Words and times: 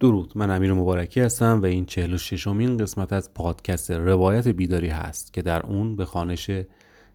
درود. 0.00 0.32
من 0.34 0.50
امیر 0.50 0.72
مبارکی 0.72 1.20
هستم 1.20 1.60
و 1.62 1.64
این 1.64 1.86
46 1.86 2.46
امین 2.46 2.76
قسمت 2.76 3.12
از 3.12 3.34
پادکست 3.34 3.90
روایت 3.90 4.48
بیداری 4.48 4.88
هست 4.88 5.32
که 5.32 5.42
در 5.42 5.66
اون 5.66 5.96
به 5.96 6.04
خانش 6.04 6.50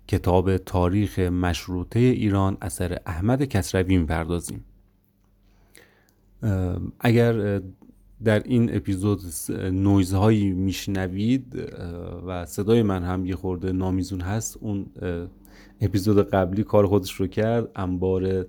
کتاب 0.08 0.58
تاریخ 0.58 1.20
مشروطه 1.20 2.00
ایران 2.00 2.58
اثر 2.62 2.98
احمد 3.06 3.44
کسروی 3.44 3.98
می‌پردازیم. 3.98 4.66
اگر 7.00 7.62
در 8.24 8.44
این 8.44 8.76
اپیزود 8.76 9.22
نویزهایی 9.72 10.52
میشنوید 10.52 11.70
و 12.28 12.46
صدای 12.46 12.84
من 12.84 13.04
هم 13.04 13.26
یه 13.26 13.36
خورده 13.36 13.72
نامیزون 13.72 14.22
هست 14.22 14.58
اون 14.62 14.86
اپیزود 15.82 16.30
قبلی 16.30 16.64
کار 16.64 16.88
خودش 16.88 17.14
رو 17.14 17.28
کرد. 17.28 17.68
انبار 17.76 18.46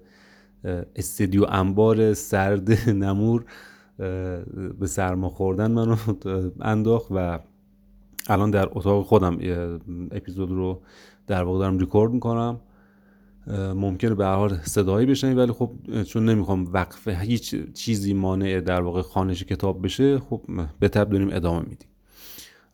استدیو 0.96 1.44
انبار 1.48 2.14
سرد 2.14 2.90
نمور. 3.04 3.44
به 4.78 4.86
سرما 4.86 5.28
خوردن 5.28 5.70
منو 5.70 5.96
انداخت 6.60 7.06
و 7.10 7.38
الان 8.28 8.50
در 8.50 8.68
اتاق 8.70 9.06
خودم 9.06 9.38
اپیزود 10.10 10.50
رو 10.50 10.82
در 11.26 11.42
واقع 11.42 11.58
دارم 11.58 11.78
ریکورد 11.78 12.12
می‌کنم. 12.12 12.60
ممکنه 13.74 14.14
به 14.14 14.26
حال 14.26 14.56
صدایی 14.56 15.06
بشنید 15.06 15.38
ولی 15.38 15.52
خب 15.52 15.70
چون 16.02 16.28
نمی‌خوام 16.28 16.68
وقفه 16.72 17.16
هیچ 17.16 17.72
چیزی 17.72 18.14
مانع 18.14 18.60
در 18.60 18.80
واقع 18.80 19.02
خانش 19.02 19.42
کتاب 19.42 19.84
بشه 19.84 20.18
خب 20.18 20.42
به 20.80 20.88
تب 20.88 21.10
داریم 21.10 21.28
ادامه 21.32 21.60
میدیم. 21.60 21.88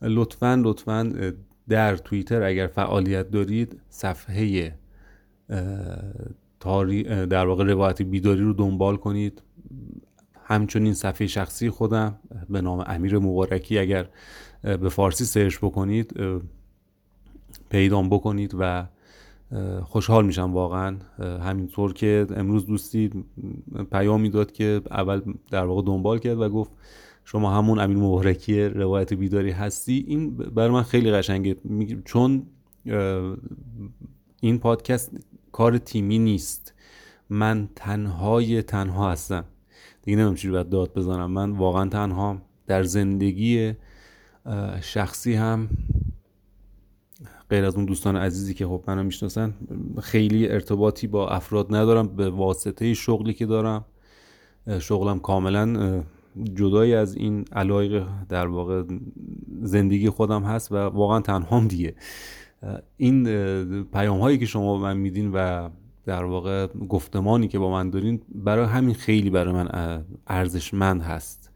لطفا 0.03 0.61
لطفا 0.65 1.33
در 1.69 1.97
توییتر 1.97 2.43
اگر 2.43 2.67
فعالیت 2.67 3.31
دارید 3.31 3.81
صفحه 3.89 4.75
در 7.31 7.47
واقع 7.47 7.65
روایت 7.65 8.03
بیداری 8.03 8.41
رو 8.41 8.53
دنبال 8.53 8.97
کنید. 8.97 9.43
همچنین 10.49 10.95
صفحه 10.95 11.27
شخصی 11.27 11.71
خودم 11.71 12.19
به 12.49 12.61
نام 12.61 12.85
امیر 12.87 13.19
مبارکی 13.19 13.79
اگر 13.79 14.09
به 14.63 14.89
فارسی 14.89 15.25
سرچ 15.25 15.59
بکنید 15.59 16.15
پیدام 17.71 18.09
بکنید 18.09 18.55
و 18.59 18.87
خوشحال 19.85 20.27
میشم 20.27 20.53
واقعا 20.53 20.97
همینطور 21.19 21.93
که 21.93 22.27
امروز 22.37 22.67
دوستی 22.67 23.11
پیامی 23.93 24.31
داد 24.31 24.53
که 24.53 24.81
اول 24.91 25.21
در 25.51 25.65
واقع 25.65 25.83
دنبال 25.87 26.19
کرد 26.19 26.41
و 26.41 26.49
گفت 26.49 26.71
شما 27.25 27.55
همون 27.59 27.79
امیر 27.79 27.97
مبارکی 27.97 28.65
روایت 28.65 29.15
بیداری 29.15 29.51
هستی. 29.51 30.05
این 30.09 30.37
برای 30.37 30.71
من 30.71 30.83
خیلی 30.83 31.13
قشنگه. 31.13 31.57
چون 32.05 32.47
این 34.41 34.59
پادکست 34.59 35.13
کار 35.53 35.79
تیمی 35.79 36.19
نیست. 36.19 36.75
من 37.31 37.69
تنهای 37.77 38.63
تنها 38.63 39.11
هستم. 39.11 39.45
دیگه 40.07 40.19
نمیم 40.19 40.35
چی 40.35 40.51
باید 40.51 40.69
داد 40.69 40.95
بزنم. 40.95 41.31
من 41.31 41.51
واقعا 41.51 41.89
تنها 41.89 42.43
در 42.67 42.83
زندگی 42.83 43.73
شخصی 44.81 45.35
هم 45.35 45.69
غیر 47.51 47.65
از 47.65 47.77
اون 47.77 47.85
دوستان 47.85 48.17
عزیزی 48.17 48.55
که 48.55 48.67
خب 48.67 48.85
منو 48.87 49.03
می‌شناسن 49.03 49.55
خیلی 50.03 50.49
ارتباطی 50.49 51.07
با 51.07 51.29
افراد 51.29 51.75
ندارم. 51.75 52.09
به 52.09 52.31
واسطه 52.31 52.95
شغلی 52.95 53.35
که 53.35 53.47
دارم 53.47 53.85
شغلم 54.79 55.19
کاملا 55.19 56.03
جدایی 56.55 56.95
از 56.95 57.15
این 57.17 57.45
علایق 57.53 58.07
در 58.29 58.47
واقع 58.47 58.83
زندگی 59.63 60.11
خودم 60.11 60.43
هست 60.43 60.73
و 60.73 60.77
واقعا 60.77 61.21
تنهام 61.21 61.69
دیگه. 61.69 61.95
این 62.97 63.85
پیام 63.85 64.21
هایی 64.21 64.39
که 64.39 64.47
شما 64.47 64.79
من 64.79 64.97
میدین 64.97 65.31
و 65.35 65.69
در 66.07 66.25
واقع 66.25 66.67
گفتمانی 66.67 67.49
که 67.49 67.59
با 67.59 67.71
من 67.71 67.91
دارین 67.91 68.23
برای 68.35 68.67
همین 68.67 68.95
خیلی 68.95 69.31
برای 69.31 69.55
من 69.55 69.69
ارزشمند 70.27 71.03
هست. 71.03 71.51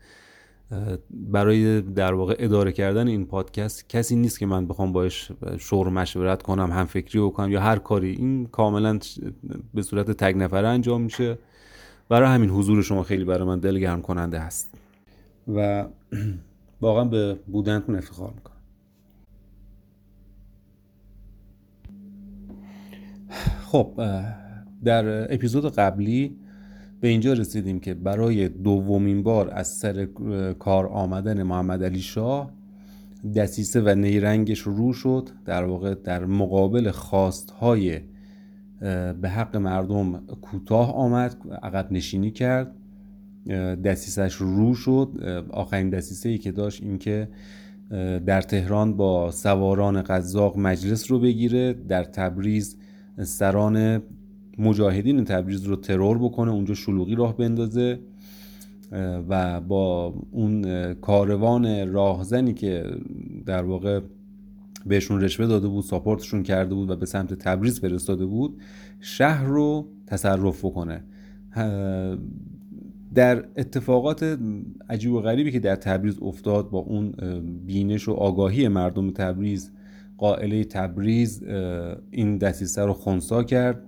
برای 1.11 1.81
در 1.81 2.15
واقع 2.15 2.37
اداره 2.39 2.73
کردن 2.73 3.09
این 3.09 3.27
پادکست 3.27 3.89
کسی 3.89 4.17
نیست 4.17 4.39
که 4.39 4.47
من 4.47 4.67
بخوام 4.67 4.93
باش 4.93 5.33
شور 5.59 5.89
مشورت 5.89 6.43
کنم 6.43 6.73
هم 6.73 6.87
فکری 6.87 7.21
بکنم 7.21 7.51
یا 7.51 7.61
هر 7.61 7.79
کاری. 7.79 8.11
این 8.11 8.47
کاملا 8.47 8.99
به 9.75 9.83
صورت 9.83 10.11
تگ 10.11 10.37
نفره 10.37 10.69
انجام 10.69 11.01
میشه. 11.03 11.39
برای 12.09 12.29
همین 12.29 12.51
حضور 12.51 12.83
شما 12.83 13.03
خیلی 13.03 13.25
برای 13.25 13.49
من 13.49 13.59
دلگرم 13.59 14.03
کننده 14.03 14.39
هست. 14.39 14.75
و 15.55 15.85
واقعا 16.81 17.05
به 17.05 17.39
بودنتون 17.47 17.97
افتخار 17.97 18.33
می‌کنم. 18.35 18.57
خب 23.71 23.93
در 24.85 25.35
اپیزود 25.35 25.75
قبلی 25.75 26.37
به 27.01 27.09
اینجا 27.09 27.33
رسیدیم 27.33 27.81
که 27.81 27.95
برای 27.95 28.49
دومین 28.49 29.23
بار 29.23 29.51
از 29.53 29.69
سر 29.69 30.05
کار 30.59 30.87
آمدن 30.87 31.43
محمد 31.43 31.85
علی 31.85 32.01
شاه 32.01 32.53
دسیسه 33.37 33.81
و 33.81 33.95
نیرنگش 33.95 34.59
رو 34.59 34.93
شد. 34.93 35.29
در 35.45 35.65
واقع 35.65 35.95
در 35.95 36.25
مقابل 36.25 36.91
خواستهای 36.91 38.01
به 39.21 39.29
حق 39.29 39.57
مردم 39.57 40.27
کوتاه 40.43 40.95
آمد 40.95 41.37
عقب 41.63 41.93
نشینی 41.93 42.31
کرد. 42.31 42.75
دسیسش 43.85 44.35
رو 44.35 44.75
شد. 44.75 45.09
آخرین 45.51 45.91
دسیسه 45.91 46.29
ای 46.29 46.39
که 46.39 46.53
داشت 46.53 46.83
این 46.83 46.99
که 46.99 47.29
در 48.27 48.43
تهران 48.43 48.97
با 48.97 49.31
سواران 49.31 50.03
قزاق 50.03 50.59
مجلس 50.59 51.11
رو 51.11 51.21
بگیره 51.21 51.73
در 51.73 52.05
تبریز 52.05 52.77
سران 53.23 54.03
مجاهدین 54.61 55.25
تبریز 55.25 55.65
رو 55.65 55.77
ترور 55.77 56.19
بکنه 56.19 56.51
اونجا 56.51 56.75
شلوغی 56.75 57.15
راه 57.15 57.37
بندازه. 57.37 57.99
و 59.29 59.61
با 59.61 60.15
اون 60.31 60.95
کاروان 60.95 61.93
راهزنی 61.93 62.55
که 62.55 62.85
در 63.47 63.63
واقع 63.63 64.01
بهشون 64.87 65.21
رشوه 65.21 65.47
داده 65.47 65.69
بود 65.69 65.85
ساپورتشون 65.85 66.43
کرده 66.43 66.75
بود 66.75 66.91
و 66.91 66.97
به 66.97 67.07
سمت 67.07 67.35
تبریز 67.35 67.81
فرستاده 67.81 68.27
بود 68.27 68.61
شهر 69.01 69.45
رو 69.45 69.89
تصرف 70.07 70.65
بکنه. 70.65 71.05
در 73.15 73.45
اتفاقات 73.57 74.39
عجیب 74.91 75.13
و 75.13 75.21
غریبی 75.21 75.53
که 75.53 75.61
در 75.61 75.77
تبریز 75.77 76.19
افتاد 76.23 76.71
با 76.71 76.79
اون 76.79 77.13
بینش 77.67 78.09
و 78.09 78.13
آگاهی 78.13 78.69
مردم 78.69 79.11
تبریز 79.11 79.71
قائله 80.19 80.65
تبریز 80.65 81.43
این 82.11 82.39
دسیسه 82.39 82.85
رو 82.85 82.93
خونسا 82.93 83.43
کرد. 83.43 83.83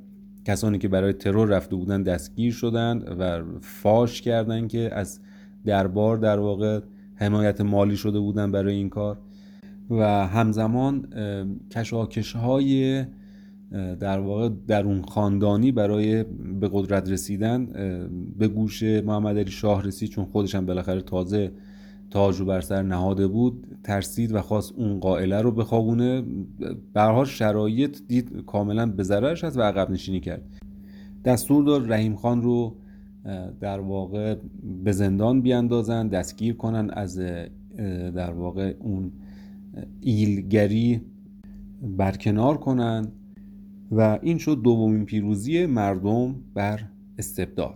کسانی 0.44 0.78
که 0.78 0.88
برای 0.88 1.12
ترور 1.12 1.48
رفته 1.48 1.76
بودن 1.76 2.02
دستگیر 2.02 2.52
شدند 2.52 3.16
و 3.18 3.42
فاش 3.60 4.22
کردند 4.22 4.68
که 4.68 4.90
از 4.92 5.20
دربار 5.64 6.16
در 6.16 6.38
واقع 6.38 6.80
حمایت 7.14 7.60
مالی 7.60 7.96
شده 7.96 8.18
بودن 8.18 8.52
برای 8.52 8.74
این 8.74 8.88
کار. 8.88 9.18
و 9.90 10.26
همزمان 10.26 11.08
کشاکش 11.70 12.36
های 12.36 13.04
در 14.00 14.18
واقع 14.18 14.50
در 14.66 14.84
اون 14.84 15.02
خاندانی 15.02 15.72
برای 15.72 16.24
به 16.60 16.70
قدرت 16.72 17.10
رسیدن 17.10 17.66
به 18.38 18.48
گوش 18.48 18.82
محمد 18.82 19.38
علی 19.38 19.50
شاه 19.50 19.82
رسید 19.82 20.10
چون 20.10 20.24
خودش 20.24 20.54
هم 20.54 20.66
بالاخره 20.66 21.00
تازه 21.00 21.52
تاج 22.12 22.40
رو 22.40 22.44
بر 22.46 22.60
سر 22.60 22.82
نهاده 22.82 23.26
بود 23.26 23.66
ترسید 23.84 24.34
و 24.34 24.40
خواست 24.40 24.72
اون 24.76 25.00
قائله 25.00 25.40
رو 25.40 25.50
بخوابونه. 25.50 26.22
برها 26.92 27.24
شرایط 27.24 27.98
دید 28.08 28.44
کاملا 28.46 28.86
به 28.86 29.02
ضررش 29.02 29.44
هست 29.44 29.56
و 29.58 29.62
عقب 29.62 29.90
نشینی 29.90 30.20
کرد. 30.20 30.42
دستور 31.24 31.64
داد 31.64 31.92
رحیم 31.92 32.16
خان 32.16 32.42
رو 32.42 32.76
در 33.60 33.80
واقع 33.80 34.36
به 34.84 34.92
زندان 34.92 35.40
بیاندازن 35.40 36.08
دستگیر 36.08 36.54
کنن 36.54 36.90
از 36.90 37.18
در 38.14 38.30
واقع 38.30 38.74
اون 38.80 39.12
ایلگری 40.00 41.00
برکنار 41.96 42.56
کنن 42.56 43.08
و 43.92 44.18
این 44.22 44.38
شد 44.38 44.62
دومین 44.62 45.04
پیروزی 45.04 45.66
مردم 45.66 46.34
بر 46.54 46.80
استبداد. 47.18 47.74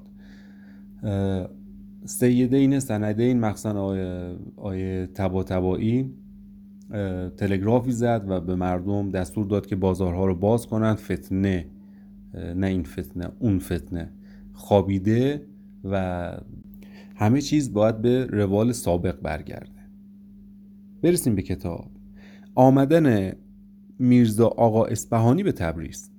سیدین 2.06 2.80
سندین 2.80 3.40
مخصوصا 3.40 3.84
آیه, 3.84 4.36
آیه 4.56 5.06
تبا 5.14 5.42
تبایی 5.42 6.14
تلگرافی 7.36 7.92
زد 7.92 8.24
و 8.28 8.40
به 8.40 8.54
مردم 8.54 9.10
دستور 9.10 9.46
داد 9.46 9.66
که 9.66 9.76
بازارها 9.76 10.26
رو 10.26 10.34
باز 10.34 10.66
کنند. 10.66 10.96
فتنه 10.96 11.66
نه 12.56 12.66
این 12.66 12.84
فتنه 12.84 13.28
اون 13.38 13.58
فتنه 13.58 14.10
خوابیده 14.52 15.46
و 15.84 16.32
همه 17.16 17.40
چیز 17.40 17.72
باید 17.72 18.02
به 18.02 18.26
روال 18.26 18.72
سابق 18.72 19.20
برگرده. 19.20 19.70
برسیم 21.02 21.34
به 21.34 21.42
کتاب. 21.42 21.90
آمدن 22.54 23.32
میرزا 23.98 24.46
آقا 24.46 24.84
اسپهانی 24.84 25.42
به 25.42 25.52
تبریز. 25.52 26.10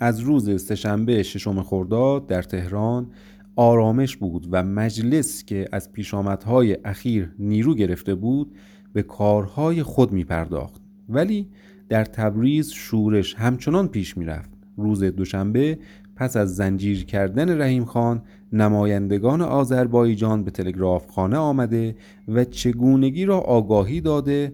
از 0.00 0.20
روز 0.20 0.62
سهشنبه 0.62 1.22
ششم 1.22 1.62
خرداد 1.62 2.26
در 2.26 2.42
تهران 2.42 3.10
آرامش 3.56 4.16
بود 4.16 4.48
و 4.50 4.62
مجلس 4.62 5.44
که 5.44 5.68
از 5.72 5.92
پیشامدهای 5.92 6.78
اخیر 6.84 7.34
نیرو 7.38 7.74
گرفته 7.74 8.14
بود 8.14 8.52
به 8.92 9.02
کارهای 9.02 9.82
خود 9.82 10.12
می 10.12 10.24
پرداخت 10.24 10.82
ولی 11.08 11.48
در 11.88 12.04
تبریز 12.04 12.70
شورش 12.70 13.34
همچنان 13.34 13.88
پیش 13.88 14.16
می 14.16 14.24
رفت 14.24 14.50
روز 14.76 15.02
دوشنبه 15.02 15.78
پس 16.16 16.36
از 16.36 16.56
زنجیر 16.56 17.04
کردن 17.04 17.60
رحیم 17.60 17.84
خان 17.84 18.22
نمایندگان 18.52 19.42
آذربایجان 19.42 20.44
به 20.44 20.50
تلگراف 20.50 21.10
خانه 21.10 21.36
آمده 21.36 21.96
و 22.28 22.44
چگونگی 22.44 23.24
را 23.24 23.38
آگاهی 23.38 24.00
داده. 24.00 24.52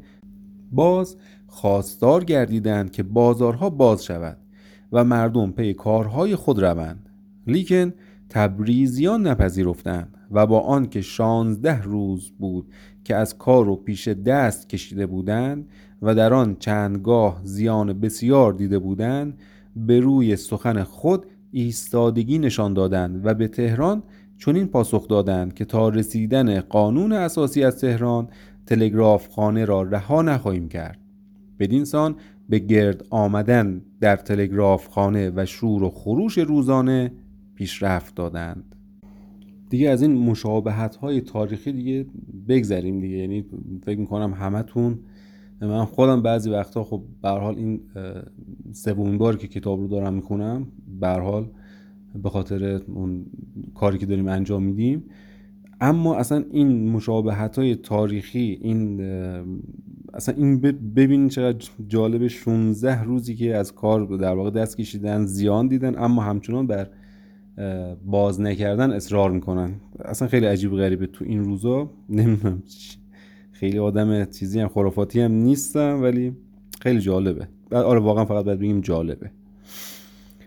باز 0.72 1.16
خواستار 1.46 2.25
گردیدند 2.25 2.93
که 2.93 3.02
بازارها 3.02 3.70
باز 3.70 4.04
شود 4.04 4.37
و 4.93 5.04
مردم 5.04 5.50
پی 5.50 5.75
کارهای 5.75 6.37
خود 6.37 6.62
روند. 6.62 7.08
لیکن 7.46 7.93
تبریزیان 8.32 9.26
نپذیرفتند 9.26 10.17
و 10.31 10.46
با 10.46 10.61
آنکه 10.61 11.00
شانزده 11.00 11.82
روز 11.82 12.32
بود 12.38 12.67
که 13.05 13.17
از 13.17 13.38
کار 13.38 13.69
و 13.69 13.76
پیش 13.76 14.08
دست 14.08 14.69
کشیده 14.69 15.06
بودند 15.06 15.69
و 16.02 16.14
در 16.14 16.34
آن 16.34 16.56
چندگاه 16.58 17.40
زیان 17.44 18.00
بسیار 18.00 18.52
دیده 18.52 18.79
بودند 18.79 19.38
به 19.76 20.00
روی 20.00 20.37
سخن 20.37 20.82
خود 20.82 21.26
ایستادگی 21.50 22.38
نشان 22.38 22.75
دادند 22.75 23.26
و 23.26 23.34
به 23.34 23.49
تهران 23.49 24.02
چنین 24.38 24.67
پاسخ 24.67 25.08
دادند 25.08 25.55
که 25.55 25.64
تا 25.64 25.88
رسیدن 25.88 26.61
قانون 26.61 27.12
اساسی 27.12 27.64
از 27.64 27.81
تهران 27.81 28.28
تلگراف 28.67 29.28
خانه 29.28 29.64
را 29.64 29.82
رها 29.82 30.23
نخواهیم 30.23 30.69
کرد. 30.69 30.99
بدین 31.58 31.85
سان 31.85 32.14
به 32.49 32.58
گرد 32.58 33.05
آمدن 33.11 33.82
در 34.00 34.17
تلگراف 34.17 34.88
خانه 34.88 35.32
و 35.37 35.46
شور 35.46 35.82
و 35.82 35.90
خروش 35.90 36.38
روزانه 36.38 37.12
پیشرفت 37.54 38.14
دادند. 38.14 38.76
دیگه 39.70 39.90
از 39.90 40.02
این 40.02 40.14
مشابهت 40.14 40.96
های 40.96 41.20
تاریخی 41.20 41.72
دیگه 41.72 42.06
بگذریم 42.49 43.00
دیگه. 43.00 43.16
یعنی 43.16 43.44
فکر 43.84 43.99
می‌کنم 43.99 44.32
همتون 44.32 44.99
من 45.60 45.84
خودم 45.84 46.22
بعضی 46.22 46.50
وقتا 46.50 46.84
خب 46.84 47.02
به 47.22 47.28
حال 47.28 47.56
این 47.56 47.81
سومین 48.72 49.19
بار 49.19 49.37
که 49.37 49.49
کتاب 49.49 49.81
رو 49.81 49.88
دارم 49.88 50.14
می‌خونم 50.14 50.66
به 51.00 51.08
حال 51.08 51.50
به 52.22 52.31
خاطر 52.31 52.81
اون 52.87 53.26
کاری 53.75 53.99
که 53.99 54.06
داریم 54.06 54.28
انجام 54.28 54.62
میدیم. 54.62 55.04
اما 55.81 56.16
اصلا 56.16 56.44
این 56.50 56.90
مشابهت 56.90 57.58
های 57.58 57.76
تاریخی 57.76 58.58
این 58.62 59.00
اصلا 60.14 60.34
این 60.34 60.60
ببینید 60.96 61.31
چقدر 61.31 61.69
جالب 61.88 62.26
16 62.26 63.02
روزی 63.02 63.34
که 63.34 63.56
از 63.56 63.75
کار 63.75 64.16
در 64.16 64.34
واقع 64.34 64.50
دست 64.50 64.76
کشیدن 64.76 65.25
زیان 65.25 65.69
دیدن 65.69 65.99
اما 65.99 66.22
همچنان 66.22 66.66
بر 66.66 66.88
باز 68.06 68.40
نکردن 68.40 68.90
اصرار 68.90 69.31
می‌کنن. 69.31 69.75
اصلا 70.04 70.28
خیلی 70.28 70.46
عجیب 70.46 70.72
غریبه 70.72 71.06
تو 71.06 71.25
این 71.25 71.44
روزا. 71.44 71.90
نمی‌دونم 72.08 72.62
خیلی 73.52 73.78
آدم 73.78 74.25
چیزی 74.25 74.60
هم 74.60 74.69
خرافاتی 74.69 75.20
هم 75.20 75.32
نیستم 75.32 76.02
ولی 76.02 76.37
خیلی 76.81 77.00
جالبه. 77.00 77.49
آره 77.72 78.00
واقعا 78.00 78.25
فقط 78.25 78.44
باید 78.44 78.58
بگیم 78.58 78.81
جالبه. 78.81 79.31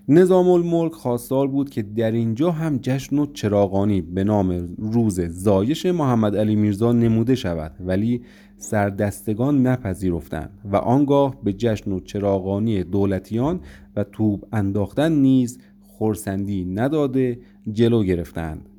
نظام 0.08 0.50
الملک 0.50 0.92
خواستار 0.92 1.48
بود 1.48 1.70
که 1.70 1.82
در 1.82 2.12
اینجا 2.12 2.52
هم 2.52 2.80
جشن 2.82 3.20
و 3.20 3.26
چراغانی 3.26 4.02
به 4.02 4.24
نام 4.24 4.76
روز 4.78 5.22
زایش 5.22 5.86
محمد 5.86 6.36
علی 6.36 6.56
میرزا 6.56 6.92
نموده 6.92 7.36
شود 7.36 7.72
ولی 7.80 8.22
سردستگان 8.58 9.68
نپذیرفتند 9.68 10.50
و 10.72 10.76
آنگاه 10.76 11.36
به 11.44 11.54
جشن 11.54 11.92
و 11.92 12.00
چراغانی 12.00 12.84
دولتیان 12.84 13.60
و 13.96 14.04
توب 14.04 14.46
انداختن 14.54 15.12
نیز 15.12 15.60
خورسندی 15.98 16.66
نداده 16.66 17.40
جلو 17.72 18.04
گرفتند 18.04 18.70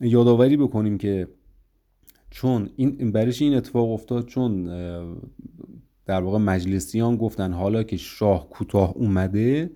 یادآوری 0.00 0.56
بکنیم 0.56 0.98
که 0.98 1.28
چون 2.30 2.70
این 2.76 3.12
برش 3.12 3.42
این 3.42 3.54
اتفاق 3.54 3.90
افتاد 3.90 4.26
چون 4.26 4.64
در 6.06 6.20
واقع 6.22 6.38
مجلسیان 6.38 7.16
گفتن 7.16 7.52
حالا 7.52 7.82
که 7.82 7.96
شاه 7.96 8.50
کوتاه 8.50 8.92
اومده 8.96 9.70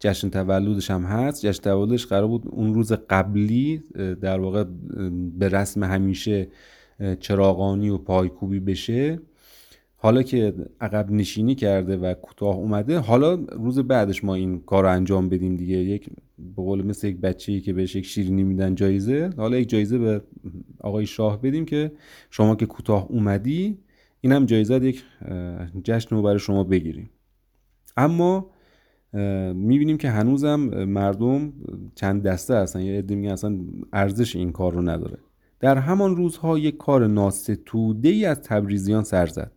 جشن 0.00 0.30
تولدش 0.30 0.90
هم 0.90 1.02
هست. 1.02 1.46
جشن 1.46 1.62
تولدش 1.62 2.06
قرار 2.06 2.26
بود 2.26 2.42
اون 2.46 2.74
روز 2.74 2.92
قبلی 2.92 3.82
در 4.20 4.40
واقع 4.40 4.64
به 5.38 5.48
رسم 5.48 5.84
همیشه 5.84 6.48
چراغانی 7.20 7.88
و 7.88 7.98
پایکوبی 7.98 8.60
بشه. 8.60 9.20
حالا 10.00 10.22
که 10.22 10.54
عقب 10.80 11.10
نشینی 11.10 11.54
کرده 11.54 11.96
و 11.96 12.14
کوتاه 12.14 12.56
اومده 12.56 12.98
حالا 12.98 13.34
روز 13.34 13.78
بعدش 13.78 14.24
ما 14.24 14.34
این 14.34 14.60
کار 14.60 14.82
رو 14.84 14.90
انجام 14.90 15.28
بدیم 15.28 15.56
دیگه. 15.56 15.76
یک 15.76 16.10
به 16.38 16.62
قول 16.62 16.86
مثل 16.86 17.08
یک 17.08 17.20
بچه‌ای 17.20 17.60
که 17.60 17.72
بهش 17.72 17.96
یک 17.96 18.06
شیرینی 18.06 18.42
میدن 18.42 18.74
جایزه. 18.74 19.30
حالا 19.36 19.58
یک 19.58 19.68
جایزه 19.68 19.98
به 19.98 20.22
آقای 20.80 21.06
شاه 21.06 21.42
بدیم 21.42 21.64
که 21.64 21.92
شما 22.30 22.56
که 22.56 22.66
کوتاه 22.66 23.06
اومدی 23.10 23.78
اینم 24.20 24.46
جایزه 24.46 24.86
یک 24.86 25.04
جشن 25.84 26.16
رو 26.16 26.22
برای 26.22 26.38
شما 26.38 26.64
بگیریم. 26.64 27.10
اما 27.96 28.50
می‌بینیم 29.54 29.96
که 29.96 30.10
هنوزم 30.10 30.60
مردم 30.84 31.52
چند 31.94 32.22
دسته 32.22 32.54
هستن. 32.54 32.80
یا 32.80 32.98
عده 32.98 33.14
میگن 33.14 33.32
اصلا 33.32 33.58
ارزش 33.92 34.36
این 34.36 34.52
کار 34.52 34.72
رو 34.72 34.82
نداره. 34.82 35.18
در 35.60 35.78
همان 35.78 36.16
روزها 36.16 36.58
یک 36.58 36.76
کار 36.76 37.06
ناستوده 37.06 38.08
ای 38.08 38.24
از 38.24 38.40
تبریزیان 38.40 39.04
سر 39.04 39.26
زد. 39.26 39.52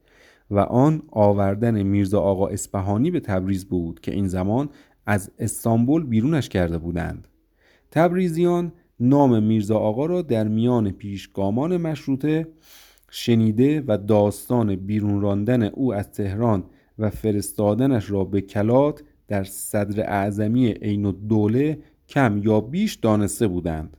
و 0.51 0.59
آن 0.59 1.01
آوردن 1.11 1.83
میرزا 1.83 2.21
آقا 2.21 2.47
اسپهانی 2.47 3.11
به 3.11 3.19
تبریز 3.19 3.65
بود 3.65 3.99
که 3.99 4.11
این 4.13 4.27
زمان 4.27 4.69
از 5.05 5.31
استانبول 5.39 6.03
بیرونش 6.03 6.49
کرده 6.49 6.77
بودند. 6.77 7.27
تبریزیان 7.91 8.71
نام 8.99 9.43
میرزا 9.43 9.77
آقا 9.77 10.05
را 10.05 10.21
در 10.21 10.47
میان 10.47 10.91
پیشگامان 10.91 11.77
مشروطه 11.77 12.47
شنیده 13.11 13.83
و 13.87 13.97
داستان 13.97 14.75
بیرون 14.75 15.21
راندن 15.21 15.63
او 15.63 15.93
از 15.93 16.11
تهران 16.11 16.63
و 16.99 17.09
فرستادنش 17.09 18.11
را 18.11 18.23
به 18.23 18.41
کلات 18.41 19.03
در 19.27 19.43
صدر 19.43 20.09
اعظمی 20.09 20.67
عین 20.67 21.05
الدوله 21.05 21.79
کم 22.07 22.41
یا 22.43 22.61
بیش 22.61 22.95
دانسته 22.95 23.47
بودند 23.47 23.97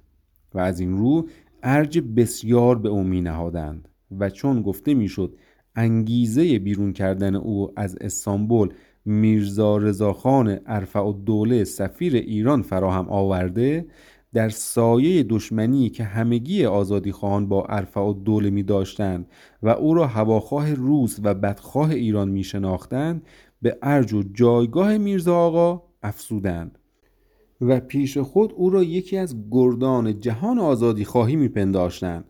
و 0.54 0.58
از 0.58 0.80
این 0.80 0.96
رو 0.96 1.28
ارج 1.62 1.98
بسیار 2.16 2.78
به 2.78 2.88
او 2.88 3.02
می 3.02 3.20
نهادند 3.20 3.88
و 4.18 4.30
چون 4.30 4.62
گفته 4.62 4.94
می‌شد 4.94 5.36
انگیزه 5.76 6.58
بیرون 6.58 6.92
کردن 6.92 7.34
او 7.34 7.72
از 7.76 7.96
استانبول 8.00 8.74
میرزا 9.04 9.76
رضاخان 9.76 10.58
ارفع 10.66 11.12
دوله 11.26 11.64
سفیر 11.64 12.14
ایران 12.14 12.62
فراهم 12.62 13.08
آورده 13.08 13.86
در 14.34 14.48
سایه 14.48 15.22
دشمنی 15.22 15.90
که 15.90 16.04
همگی 16.04 16.66
آزادی 16.66 17.12
خواهان 17.12 17.48
با 17.48 17.64
ارفع 17.64 18.12
دوله 18.24 18.50
می 18.50 18.62
داشتند 18.62 19.26
و 19.62 19.68
او 19.68 19.94
را 19.94 20.06
هواخواه 20.06 20.74
روس 20.74 21.18
و 21.22 21.34
بدخواه 21.34 21.90
ایران 21.90 22.28
می 22.28 22.44
شناختند 22.44 23.22
به 23.62 23.78
ارج 23.82 24.12
و 24.12 24.22
جایگاه 24.22 24.98
میرزا 24.98 25.36
آقا 25.36 25.82
افسودند 26.02 26.78
و 27.60 27.80
پیش 27.80 28.18
خود 28.18 28.52
او 28.52 28.70
را 28.70 28.82
یکی 28.82 29.16
از 29.16 29.36
گردان 29.50 30.20
جهان 30.20 30.58
آزادی 30.58 31.04
خواهی 31.04 31.36
می 31.36 31.48
پنداشتند 31.48 32.24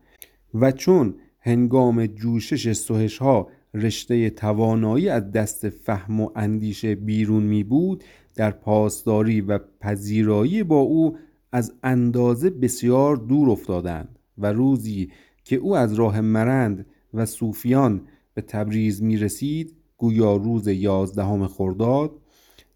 و 0.55 0.73
چون 0.73 1.15
هنگام 1.45 2.07
جوشش 2.07 2.73
سوهش 2.73 3.19
ها 3.19 3.49
رشته 3.75 4.31
توانایی 4.31 5.09
از 5.09 5.33
دست 5.33 5.69
فهم 5.69 6.21
و 6.21 6.31
اندیشه 6.37 6.95
بیرون 6.95 7.43
می 7.43 7.65
بود 7.65 8.05
در 8.35 8.51
پاسداری 8.51 9.41
و 9.41 9.59
پذیرایی 9.81 10.63
با 10.63 10.79
او 10.79 11.17
از 11.53 11.73
اندازه 11.83 12.51
بسیار 12.51 13.17
دور 13.17 13.51
افتادند 13.51 14.19
و 14.39 14.53
روزی 14.53 15.11
که 15.45 15.57
او 15.57 15.77
از 15.77 15.95
راه 15.95 16.21
مرند 16.21 16.87
و 17.15 17.27
صوفیان 17.27 18.01
به 18.35 18.43
تبریز 18.43 19.03
می 19.03 19.17
رسید 19.17 19.75
گویا 19.97 20.37
روز 20.37 20.69
یازدهم 20.69 21.47
خرداد 21.47 22.11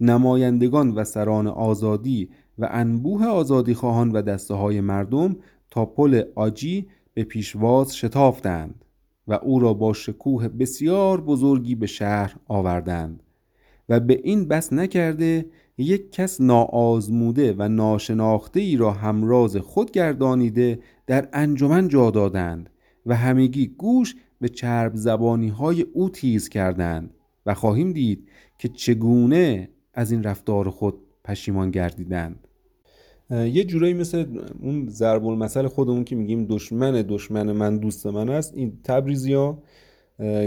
نمایندگان 0.01 0.91
و 0.91 1.05
سران 1.05 1.47
آزادی 1.47 2.29
و 2.59 2.69
انبوه 2.71 3.27
آزادی 3.27 3.75
خواهان 3.75 4.13
و 4.13 4.23
دسته 4.23 4.55
های 4.55 4.81
مردم 4.81 5.37
تا 5.71 5.85
پل 5.85 6.23
آجی 6.35 6.87
به 7.17 7.25
پیشواز 7.25 7.97
شتافتند 7.97 8.85
و 9.29 9.33
او 9.33 9.61
را 9.61 9.75
با 9.75 9.93
شکوه 9.93 10.49
بسیار 10.49 11.21
بزرگی 11.21 11.75
به 11.75 11.87
شهر 11.87 12.37
آوردند 12.47 13.23
و 13.89 14.01
به 14.01 14.21
این 14.25 14.49
بس 14.49 14.73
نکرده 14.73 15.47
یک 15.79 16.13
کس 16.13 16.41
ناآزموده 16.41 17.55
و 17.59 17.69
ناشناخته 17.69 18.61
ای 18.61 18.77
را 18.77 18.93
همراز 18.93 19.57
خود 19.57 19.91
گردانیده 19.91 20.79
در 21.07 21.29
انجمن 21.33 21.89
جا 21.89 22.11
دادند 22.11 22.71
و 23.07 23.17
همگی 23.17 23.67
گوش 23.67 24.15
به 24.41 24.49
چرب 24.49 24.93
زبانی 24.95 25.49
های 25.49 25.83
او 25.83 26.11
تیز 26.11 26.49
کردند 26.49 27.15
و 27.47 27.55
خواهیم 27.55 27.93
دید 27.93 28.29
که 28.59 28.69
چگونه 28.69 29.69
از 29.95 30.13
این 30.13 30.23
رفتار 30.23 30.71
خود 30.71 30.95
پشیمان 31.25 31.71
گردیدند. 31.71 32.46
یه 33.31 33.65
جورایی 33.65 33.95
مثل 33.95 34.27
اون 34.61 34.89
ضرب 34.89 35.27
المثل 35.27 35.67
خودمون 35.67 36.05
که 36.05 36.17
میگیم 36.17 36.47
دشمن 36.47 37.05
دشمن 37.09 37.53
من 37.53 37.79
دوست 37.79 38.07
من 38.07 38.29
است. 38.29 38.55
این 38.55 38.79
تبریزیا 38.85 39.59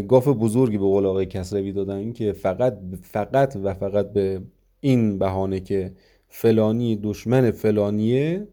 گاف 0.08 0.28
بزرگی 0.28 0.78
به 0.78 0.84
قول 0.84 1.06
آقای 1.06 1.26
کسروی 1.26 1.72
دادن 1.72 2.12
که 2.12 2.34
فقط 2.34 2.78
فقط 3.02 3.58
و 3.64 3.74
فقط 3.74 4.14
به 4.14 4.42
این 4.80 5.20
بهانه 5.20 5.60
که 5.60 5.94
فلانی 6.28 6.96
دشمن 6.96 7.52
فلانیه 7.52 8.48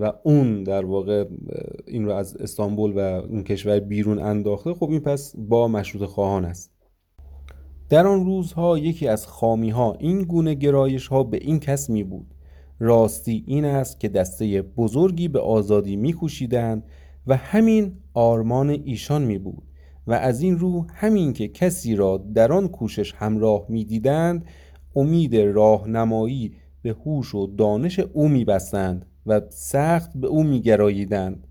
و 0.00 0.12
اون 0.22 0.62
در 0.62 0.84
واقع 0.84 1.24
این 1.86 2.04
رو 2.04 2.12
از 2.12 2.36
استانبول 2.36 2.92
و 2.92 2.98
اون 2.98 3.44
کشور 3.44 3.80
بیرون 3.80 4.18
انداخته. 4.18 4.74
خب 4.74 4.90
این 4.90 5.00
پس 5.00 5.34
با 5.36 5.68
مشروط 5.68 6.08
خواهان 6.08 6.44
است. 6.44 6.70
در 7.88 8.06
آن 8.06 8.24
روزها 8.24 8.78
یکی 8.78 9.08
از 9.08 9.26
خامی 9.26 9.70
ها 9.70 9.96
این 9.98 10.22
گونه 10.22 10.54
گرایش 10.54 11.06
ها 11.06 11.22
به 11.22 11.38
این 11.40 11.60
کس 11.60 11.90
می 11.90 12.04
بود 12.04 12.26
راستی 12.80 13.44
این 13.46 13.64
است 13.64 14.00
که 14.00 14.08
دسته 14.08 14.62
بزرگی 14.62 15.28
به 15.28 15.40
آزادی 15.40 15.96
میکوشیدند 15.96 16.84
و 17.26 17.36
همین 17.36 17.92
آرمان 18.14 18.70
ایشان 18.70 19.22
می 19.22 19.38
بود 19.38 19.62
و 20.06 20.12
از 20.12 20.40
این 20.40 20.58
رو 20.58 20.86
همین 20.94 21.32
که 21.32 21.48
کسی 21.48 21.96
را 21.96 22.16
در 22.34 22.52
آن 22.52 22.68
کوشش 22.68 23.14
همراه 23.14 23.66
می‌دیدند 23.68 24.44
امید 24.96 25.36
راهنمایی 25.36 26.52
به 26.82 26.96
هوش 27.04 27.34
و 27.34 27.46
دانش 27.46 27.98
او 27.98 28.28
میبستند 28.28 29.06
و 29.26 29.40
سخت 29.48 30.16
به 30.16 30.26
او 30.26 30.42
میگراییدند 30.42 31.46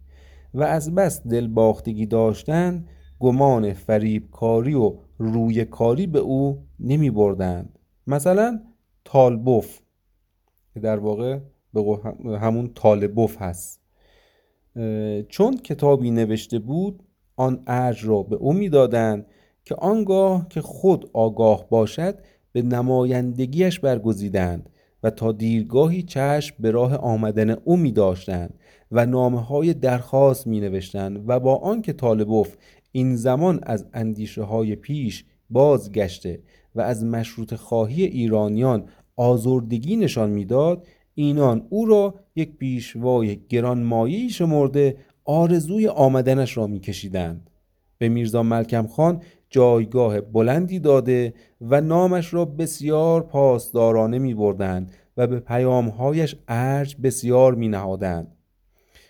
و 0.54 0.64
از 0.64 0.96
بس 0.96 1.28
دلباختگی 1.28 2.06
داشتند 2.06 2.88
گمان 3.20 3.74
فریبکاری 3.74 4.74
و 4.74 4.94
روی 5.18 5.66
کاری 5.66 6.08
به 6.08 6.20
او 6.20 6.66
نمی 6.80 7.10
بردند 7.10 7.80
مثلا 8.08 8.60
تالبوف 9.06 9.80
که 10.74 10.80
در 10.80 11.00
واقع 11.00 11.40
به 11.74 12.40
همون 12.40 12.72
طالبوف 12.74 13.42
هست. 13.42 13.80
چون 15.30 15.58
کتابی 15.58 16.12
نوشته 16.12 16.60
بود 16.60 17.04
آن 17.36 17.64
ارج 17.68 18.06
را 18.06 18.24
به 18.24 18.36
او 18.36 18.54
می‌دادند 18.54 19.26
که 19.66 19.76
آنگاه 19.76 20.48
که 20.50 20.62
خود 20.62 21.10
آگاه 21.14 21.70
باشد 21.70 22.20
به 22.52 22.62
نمایندگیش 22.62 23.80
برگزیدند 23.80 24.70
و 25.04 25.10
تا 25.10 25.32
دیرگاهی 25.32 26.04
چشم 26.04 26.56
به 26.60 26.72
راه 26.72 26.96
آمدن 26.96 27.50
او 27.50 27.78
می 27.78 27.92
داشتند 27.92 28.54
و 28.92 29.06
نامه 29.06 29.42
های 29.42 29.74
درخواست 29.74 30.48
می 30.48 30.60
نوشتند 30.60 31.24
و 31.28 31.40
با 31.40 31.56
آنکه 31.56 31.94
طالبوف 31.94 32.56
این 32.92 33.16
زمان 33.16 33.60
از 33.64 33.86
اندیشه 33.94 34.44
های 34.44 34.76
پیش 34.76 35.26
بازگشته 35.50 36.40
و 36.76 36.82
از 36.82 37.04
مشروط 37.04 37.54
خواهی 37.54 38.04
ایرانیان 38.04 38.86
آزردگی 39.20 39.96
نشان 39.96 40.30
می‌داد 40.30 40.88
اینان 41.16 41.66
او 41.70 41.86
را 41.86 42.16
یک 42.36 42.58
پیشوای 42.58 43.40
گرانمایی 43.50 44.30
شمرده 44.30 44.98
آرزوی 45.26 45.88
آمدنش 45.88 46.58
را 46.58 46.68
میکشیدند. 46.68 47.50
به 47.98 48.10
میرزا 48.10 48.44
ملکم 48.44 48.88
خان 48.88 49.22
جایگاه 49.50 50.22
بلندی 50.22 50.80
داده 50.80 51.34
و 51.62 51.82
نامش 51.82 52.34
را 52.34 52.46
بسیار 52.46 53.24
پاسدارانه 53.24 54.20
می 54.20 54.34
بردند 54.34 54.92
و 55.18 55.28
به 55.28 55.40
پیامهایش 55.40 56.36
ارج 56.48 56.96
بسیار 57.04 57.56
می 57.56 57.68
نهادند. 57.68 58.36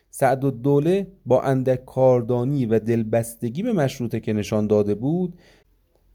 سعد 0.10 0.44
و 0.44 0.51
دوله 0.51 1.08
با 1.25 1.42
اندک 1.42 1.86
کاردانی 1.86 2.66
و 2.66 2.80
دلبستگی 2.80 3.63
به 3.63 3.74
مشروطه 3.74 4.20
که 4.20 4.34
نشان 4.34 4.68
داده 4.68 4.96
بود 4.96 5.34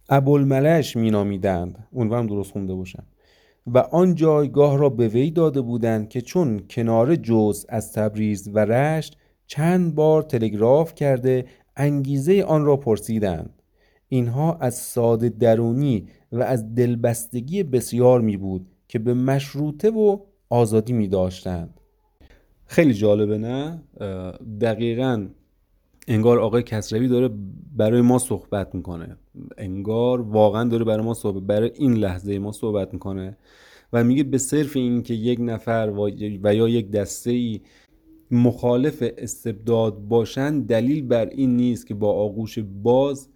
ابوالملش 0.08 0.96
مینامیدند. 0.96 1.86
اونورم 1.90 2.26
درست 2.26 2.52
خونده 2.52 2.74
باشم. 2.74 3.04
و 3.66 3.78
آن 3.78 4.14
جایگاه 4.14 4.78
را 4.78 4.88
به 4.88 5.08
وی 5.08 5.30
داده 5.30 5.60
بودند 5.60 6.08
که 6.08 6.20
چون 6.20 6.60
کنار 6.70 7.16
جز 7.16 7.66
از 7.68 7.92
تبریز 7.92 8.50
و 8.54 8.58
رشت 8.58 9.16
چند 9.46 9.94
بار 9.94 10.22
تلگراف 10.22 10.94
کرده 10.94 11.44
انگیزه 11.76 12.42
آن 12.42 12.64
را 12.64 12.76
پرسیدند. 12.76 13.62
اینها 14.08 14.54
از 14.60 14.74
ساده 14.74 15.28
درونی 15.28 16.08
و 16.32 16.42
از 16.42 16.74
دلبستگی 16.74 17.62
بسیار 17.62 18.20
می 18.20 18.36
بود 18.36 18.66
که 18.88 18.98
به 18.98 19.14
مشروطه 19.14 19.90
و 19.90 20.18
آزادی 20.50 20.92
می 20.92 21.08
داشتند. 21.08 21.80
خیلی 22.66 22.94
جالبه 22.94 23.38
نه؟ 23.38 23.82
دقیقا 24.60 25.28
انگار 26.08 26.38
آقای 26.38 26.62
کسروی 26.62 27.08
داره 27.08 27.30
برای 27.76 28.00
ما 28.00 28.18
صحبت 28.18 28.74
می‌کنه. 28.74 29.16
انگار 29.58 30.20
واقعا 30.20 30.64
داره 30.68 30.84
برای 30.84 31.04
ما 31.04 31.14
صحبت 31.14 31.42
برای 31.42 31.70
این 31.74 31.94
لحظه 31.94 32.38
ما 32.38 32.52
صحبت 32.52 32.92
می‌کنه 32.92 33.36
و 33.92 34.04
میگه 34.04 34.22
به 34.22 34.38
صرف 34.38 34.76
این 34.76 35.02
که 35.02 35.14
یک 35.14 35.38
نفر 35.42 35.92
و 35.96 36.08
یا 36.54 36.68
یک 36.68 36.90
دسته 36.90 37.30
ای 37.30 37.60
مخالف 38.30 39.04
استبداد 39.18 39.98
باشن 39.98 40.60
دلیل 40.60 41.06
بر 41.06 41.26
این 41.26 41.56
نیست 41.56 41.86
که 41.86 41.94
با 41.94 42.12
آغوش 42.12 42.58
باز 42.58 43.28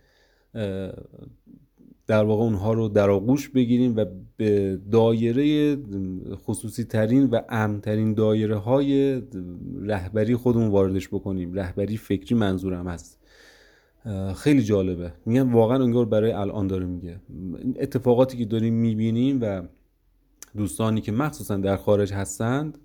در 2.06 2.24
واقع 2.24 2.42
اونها 2.42 2.72
رو 2.72 2.88
در 2.88 3.10
آغوش 3.10 3.48
بگیریم 3.48 3.96
و 3.96 4.04
به 4.36 4.80
دایره 4.90 5.76
خصوصی 6.34 6.84
ترین 6.84 7.24
و 7.24 7.40
امترین 7.48 8.14
دایره 8.14 8.56
های 8.56 9.22
رهبری 9.80 10.36
خودمون 10.36 10.68
واردش 10.68 11.08
بکنیم. 11.08 11.54
رهبری 11.54 11.96
فکری 11.96 12.34
منظورم 12.34 12.88
هست. 12.88 13.17
خیلی 14.36 14.62
جالبه. 14.62 15.12
میگم 15.26 15.54
واقعا 15.54 15.82
انگار 15.82 16.04
برای 16.04 16.32
الان 16.32 16.66
داره 16.66 16.86
میگه. 16.86 17.20
اتفاقاتی 17.76 18.38
که 18.38 18.44
داریم 18.44 18.74
می‌بینیم 18.74 19.38
و 19.42 19.62
دوستانی 20.56 21.00
که 21.00 21.12
مخصوصا 21.12 21.56
در 21.56 21.76
خارج 21.76 22.12
هستند 22.12 22.78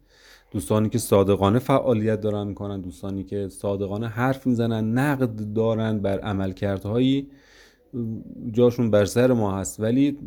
دوستانی 0.52 0.90
که 0.90 0.98
صادقانه 0.98 1.60
فعالیت 1.60 2.22
دارن 2.22 2.48
می‌کنن 2.48 2.82
دوستانی 2.82 3.24
که 3.24 3.48
صادقانه 3.48 4.08
حرف 4.08 4.48
می‌زنن 4.48 4.98
نقد 4.98 5.54
دارن 5.54 6.00
بر 6.00 6.20
عملکردهایی 6.20 7.28
جاشون 8.52 8.92
بر 8.92 9.06
سر 9.06 9.34
ما 9.34 9.58
هست. 9.58 9.80
ولی 9.80 10.18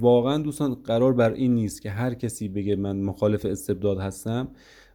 واقعا 0.00 0.38
دوستان 0.38 0.74
قرار 0.74 1.12
بر 1.12 1.32
این 1.32 1.54
نیست 1.54 1.82
که 1.82 1.90
هر 1.90 2.14
کسی 2.14 2.48
بگه 2.48 2.76
من 2.76 2.96
مخالف 3.00 3.44
استبداد 3.44 3.98
هستم. 3.98 4.48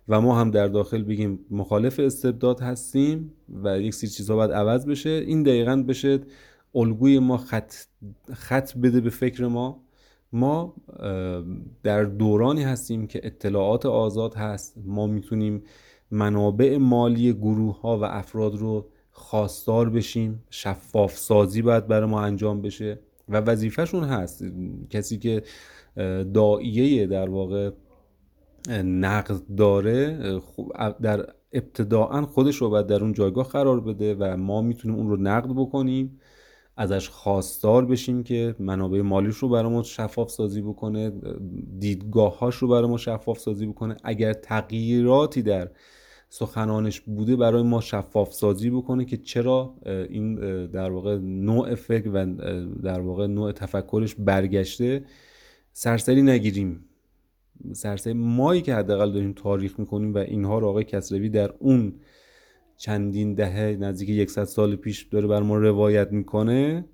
و 0.08 0.22
ما 0.22 0.40
هم 0.40 0.52
در 0.52 0.68
داخل 0.68 1.04
بگیم 1.04 1.40
مخالف 1.52 2.00
استبداد 2.00 2.60
هستیم 2.60 3.34
و 3.64 3.80
یک 3.80 3.94
سری 3.94 4.10
چیزها 4.10 4.36
باید 4.36 4.52
عوض 4.52 4.86
بشه. 4.86 5.10
این 5.10 5.44
دقیقا 5.44 5.84
بشه 5.88 6.20
الگوی 6.76 7.20
ما 7.20 7.38
خط, 7.38 7.74
خط 8.34 8.78
بده 8.78 9.02
به 9.02 9.10
فکر 9.10 9.48
ما. 9.48 9.84
ما 10.34 10.76
در 11.84 12.04
دورانی 12.04 12.64
هستیم 12.64 13.08
که 13.08 13.22
اطلاعات 13.24 13.86
آزاد 13.86 14.34
هست. 14.34 14.78
ما 14.86 15.08
می‌تونیم 15.08 15.64
منابع 16.12 16.78
مالی 16.78 17.34
گروه 17.34 17.82
ها 17.82 18.00
و 18.00 18.04
افراد 18.04 18.56
رو 18.56 18.90
خواستار 19.12 19.90
بشیم. 19.90 20.44
شفاف 20.50 21.18
سازی 21.18 21.62
باید 21.62 21.88
برای 21.88 22.10
ما 22.10 22.22
انجام 22.22 22.62
بشه. 22.62 23.00
و 23.30 23.38
وظیفهشون 23.38 24.04
هست. 24.04 24.46
کسی 24.90 25.18
که 25.18 25.44
دائیه 26.34 27.08
در 27.08 27.30
واقع 27.30 27.72
نقد 28.70 29.56
داره 29.58 30.20
در 31.02 31.26
ابتداعا 31.54 32.22
خودش 32.22 32.56
رو 32.56 32.70
باید 32.70 32.88
در 32.88 33.02
اون 33.02 33.14
جایگاه 33.14 33.48
قرار 33.48 33.80
بده 33.80 34.16
و 34.20 34.38
ما 34.38 34.62
می‌تونیم 34.62 34.98
اون 34.98 35.10
رو 35.10 35.18
نقد 35.18 35.50
بکنیم 35.50 36.20
ازش 36.78 37.10
خواستار 37.10 37.86
بشیم 37.86 38.24
که 38.24 38.56
منابع 38.60 39.02
مالیش 39.02 39.36
رو 39.36 39.50
برای 39.50 39.72
ما 39.72 39.84
شفاف 39.84 40.30
سازی 40.30 40.62
بکنه 40.62 41.12
دیدگاهاش 41.80 42.56
رو 42.56 42.68
برای 42.68 42.90
ما 42.90 42.98
شفاف 42.98 43.40
سازی 43.40 43.66
بکنه. 43.66 43.98
اگر 44.04 44.34
تغییراتی 44.34 45.42
در 45.42 45.72
سخنانش 46.30 47.02
بوده 47.02 47.36
برای 47.36 47.64
ما 47.64 47.82
شفاف 47.82 48.34
سازی 48.34 48.70
بکنه 48.70 49.06
که 49.06 49.18
چرا 49.18 49.76
این 49.86 50.36
در 50.66 50.92
واقع 50.92 51.18
نوع 51.18 51.76
فکر 51.76 52.10
و 52.14 52.26
در 52.84 53.00
واقع 53.00 53.28
نوع 53.28 53.52
تفکرش 53.52 54.16
برگشته 54.16 55.06
سرسری 55.74 56.22
نگیریم. 56.22 56.86
سرسری 57.72 58.14
مایی 58.14 58.62
که 58.62 58.76
حداقل 58.76 59.12
داریم 59.12 59.34
تاریخ 59.34 59.80
می‌کنیم 59.80 60.14
و 60.14 60.18
اینها 60.18 60.60
رو 60.60 60.68
آقای 60.68 60.84
کسروی 60.84 61.30
در 61.30 61.54
اون 61.60 61.94
چندین 62.78 63.34
دهه 63.34 63.78
نزدیک 63.80 64.30
100 64.30 64.44
سال 64.44 64.76
پیش 64.76 65.04
داره 65.04 65.28
بر 65.28 65.42
ما 65.42 65.58
روایت 65.58 66.12
می‌کنه 66.12 66.86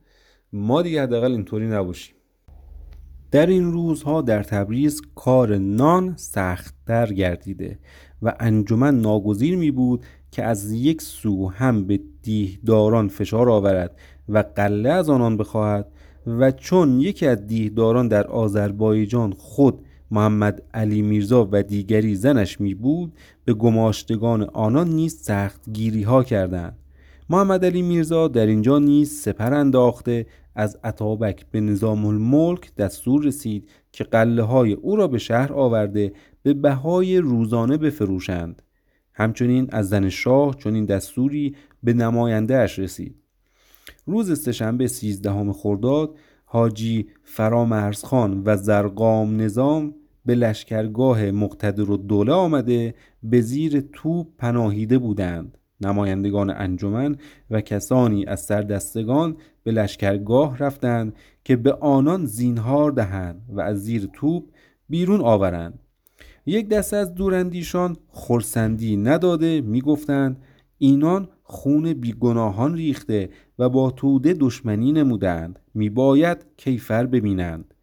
ما 0.53 0.81
دیگه 0.81 1.03
حداقل 1.03 1.31
اینطوری 1.31 1.67
نباشیم. 1.67 2.15
در 3.31 3.45
این 3.45 3.71
روزها 3.71 4.21
در 4.21 4.43
تبریز 4.43 5.01
کار 5.15 5.57
نان 5.57 6.15
سختتر 6.17 7.13
گردیده 7.13 7.79
و 8.21 8.35
انجمن 8.39 9.01
ناگزیر 9.01 9.57
می 9.57 9.71
بود 9.71 10.05
که 10.31 10.43
از 10.43 10.71
یک 10.71 11.01
سو 11.01 11.49
هم 11.49 11.87
به 11.87 11.99
دیهداران 12.21 13.07
فشار 13.07 13.49
آورد 13.49 13.95
و 14.29 14.43
قله 14.55 14.89
از 14.89 15.09
آنان 15.09 15.37
بخواهد 15.37 15.91
و 16.27 16.51
چون 16.51 16.99
یکی 16.99 17.27
از 17.27 17.47
دیهداران 17.47 18.07
در 18.07 18.27
آذربایجان 18.27 19.31
خود 19.31 19.85
محمد 20.11 20.63
علی 20.73 21.01
میرزا 21.01 21.49
و 21.51 21.63
دیگری 21.63 22.15
زنش 22.15 22.61
می 22.61 22.73
بود 22.73 23.13
به 23.45 23.53
گماشتگان 23.53 24.43
آنان 24.43 24.89
نیز 24.89 25.21
سخت 25.21 25.69
گیری 25.73 26.03
ها 26.03 26.23
کردند. 26.23 26.77
محمد 27.29 27.65
علی 27.65 27.81
میرزا 27.81 28.27
در 28.27 28.45
اینجا 28.45 28.79
نیز 28.79 29.21
سپر 29.21 29.53
انداخته 29.53 30.25
از 30.55 30.79
عطابک 30.83 31.45
به 31.51 31.61
نظام 31.61 32.05
الملک 32.05 32.75
دستور 32.75 33.23
رسید 33.23 33.69
که 33.91 34.03
قله 34.03 34.43
های 34.43 34.73
او 34.73 34.95
را 34.95 35.07
به 35.07 35.17
شهر 35.17 35.53
آورده 35.53 36.13
به 36.43 36.53
بهای 36.53 37.17
روزانه 37.17 37.77
بفروشند. 37.77 38.61
همچنین 39.13 39.67
از 39.71 39.89
زن 39.89 40.09
شاه 40.09 40.55
چنین 40.55 40.85
دستوری 40.85 41.55
به 41.83 41.93
نماینده 41.93 42.57
اش 42.57 42.79
رسید. 42.79 43.15
روز 44.05 44.41
سهشنبه 44.41 44.87
سیزدهم 44.87 45.53
خرداد 45.53 46.15
حاجی 46.45 47.07
فرامرزخان 47.23 48.41
و 48.45 48.57
زرقام 48.57 49.41
نظام 49.41 49.95
به 50.25 50.35
لشکرگاه 50.35 51.31
مقتدر 51.31 51.91
و 51.91 51.97
دوله 51.97 52.33
آمده 52.33 52.95
به 53.23 53.41
زیر 53.41 53.79
توپ 53.93 54.27
پناهیده 54.37 54.97
بودند. 54.97 55.57
نمایندگان 55.81 56.49
انجمن 56.49 57.15
و 57.49 57.61
کسانی 57.61 58.25
از 58.25 58.41
سردستگان 58.41 59.37
به 59.63 59.71
لشکرگاه 59.71 60.57
رفتند 60.57 61.13
که 61.43 61.55
به 61.55 61.73
آنان 61.73 62.25
زینهار 62.25 62.91
دهند 62.91 63.41
و 63.49 63.61
از 63.61 63.83
زیر 63.83 64.09
توپ 64.13 64.43
بیرون 64.89 65.21
آورند. 65.21 65.79
یک 66.45 66.69
دسته 66.69 66.97
از 66.97 67.15
دورندیشان 67.15 67.97
خورسندی 68.07 68.97
نداده 68.97 69.61
می‌گفتند 69.61 70.37
اینان 70.77 71.29
خون 71.43 71.93
بیگناهان 71.93 72.75
ریخته 72.75 73.29
و 73.59 73.69
با 73.69 73.91
توده 73.91 74.33
دشمنی 74.33 74.91
نمودند. 74.91 75.59
میباید 75.73 76.45
کیفر 76.57 77.05
ببینند. 77.05 77.73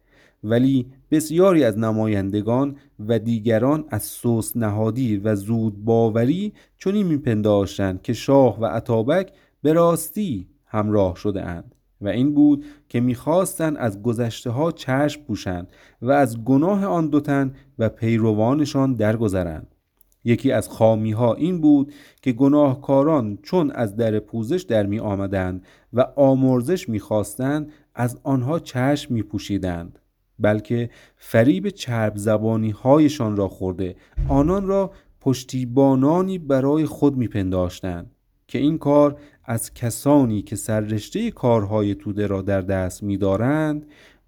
ولی 0.43 0.85
بسیاری 1.11 1.63
از 1.63 1.77
نمایندگان 1.77 2.75
و 2.99 3.19
دیگران 3.19 3.85
از 3.89 4.03
سوس 4.03 4.57
نهادی 4.57 5.17
و 5.17 5.35
زود 5.35 5.85
باوری 5.85 6.53
چنین 6.77 7.07
میپنداشتند 7.07 8.01
که 8.01 8.13
شاه 8.13 8.59
و 8.59 8.65
عطابک 8.65 9.31
به 9.61 9.73
راستی 9.73 10.47
همراه 10.65 11.15
شده 11.15 11.45
اند 11.45 11.75
و 12.01 12.07
این 12.07 12.33
بود 12.33 12.65
که 12.89 12.99
می‌خواستند 12.99 13.77
از 13.77 14.01
گذشته 14.01 14.49
ها 14.49 14.71
چشم 14.71 15.21
پوشند 15.21 15.67
و 16.01 16.11
از 16.11 16.43
گناه 16.43 16.85
آن 16.85 17.07
دوتن 17.07 17.53
و 17.79 17.89
پیروانشان 17.89 18.93
درگذرند. 18.93 19.75
یکی 20.23 20.51
از 20.51 20.69
خامی 20.69 21.11
ها 21.11 21.33
این 21.33 21.61
بود 21.61 21.93
که 22.21 22.31
گناهکاران 22.31 23.37
چون 23.43 23.71
از 23.71 23.95
در 23.95 24.19
پوزش 24.19 24.61
در 24.61 24.85
می 24.85 24.99
آمدند 24.99 25.65
و 25.93 26.05
آمرزش 26.15 26.89
می‌خواستند 26.89 27.71
از 27.95 28.19
آنها 28.23 28.59
چشم 28.59 29.13
می 29.13 29.23
پوشیدند 29.23 29.99
بلکه 30.39 30.89
فریب 31.17 31.69
چرب 31.69 32.13
زبانی 32.15 32.69
هایشان 32.69 33.35
را 33.35 33.47
خورده. 33.47 33.95
آنان 34.27 34.67
را 34.67 34.91
پشتیبانانی 35.21 36.37
برای 36.37 36.85
خود 36.85 37.17
میپنداشتند 37.17 38.11
که 38.47 38.59
این 38.59 38.77
کار 38.77 39.19
از 39.45 39.73
کسانی 39.73 40.41
که 40.41 40.55
سررشته 40.55 41.31
کارهای 41.31 41.95
توده 41.95 42.27
را 42.27 42.41
در 42.41 42.61
دست 42.61 43.03
میدارند 43.03 43.85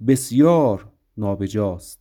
بسیار 0.08 0.88
نابجاست. 1.18 2.00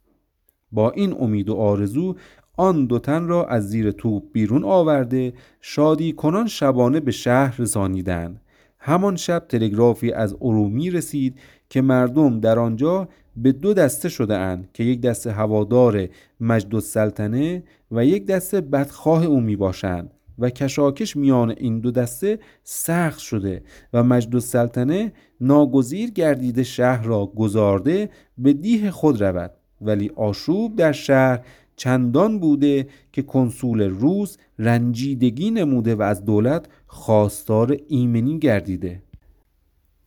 با 0.73 0.91
این 0.91 1.17
امید 1.21 1.49
و 1.49 1.55
آرزو 1.55 2.17
آن 2.57 2.87
دو 2.87 2.99
تن 2.99 3.27
را 3.27 3.47
از 3.47 3.69
زیر 3.69 3.91
توپ 3.91 4.23
بیرون 4.33 4.65
آورده 4.65 5.33
شادی 5.61 6.13
کنان 6.13 6.47
شبانه 6.47 7.01
به 7.01 7.11
شهر 7.11 7.61
رسانیدند. 7.61 8.41
همان 8.79 9.17
شب 9.17 9.47
تلگرافی 9.49 10.13
از 10.13 10.37
ارومی 10.41 10.91
رسید 10.91 11.39
که 11.71 11.81
مردم 11.81 12.41
در 12.41 12.59
آنجا 12.59 13.09
به 13.43 13.53
دو 13.53 13.75
دسته 13.75 14.09
شده 14.09 14.37
اند 14.37 14.69
که 14.75 14.85
یک 14.85 15.01
دسته 15.01 15.33
هوادار 15.33 16.09
مجد 16.41 16.75
السلطنه 16.75 17.63
و 17.91 18.05
یک 18.05 18.27
دسته 18.27 18.61
بدخواه 18.61 19.25
او 19.25 19.41
می 19.41 19.57
باشند 19.57 20.11
و 20.39 20.51
کشاکش 20.51 21.17
میان 21.17 21.55
این 21.57 21.81
دو 21.81 21.91
دسته 21.91 22.39
سخت 22.65 23.19
شده 23.19 23.63
و 23.93 24.03
مجد 24.03 24.35
السلطنه 24.35 25.13
ناگزیر 25.41 26.11
گردیده 26.11 26.63
شهر 26.63 27.05
را 27.05 27.27
گذارده 27.27 28.11
به 28.39 28.53
دیه 28.53 28.91
خود 28.91 29.23
رود. 29.23 29.51
ولی 29.81 30.11
آشوب 30.17 30.77
در 30.77 30.93
شهر 30.93 31.41
چندان 31.77 32.41
بوده 32.41 32.87
که 33.13 33.23
کنسول 33.23 33.83
روس 33.83 34.37
رنجیدگی 34.59 35.51
نموده 35.51 35.95
و 35.95 36.03
از 36.03 36.25
دولت 36.25 36.67
خواستار 36.87 37.77
ایمنی 37.89 38.39
گردیده. 38.39 39.03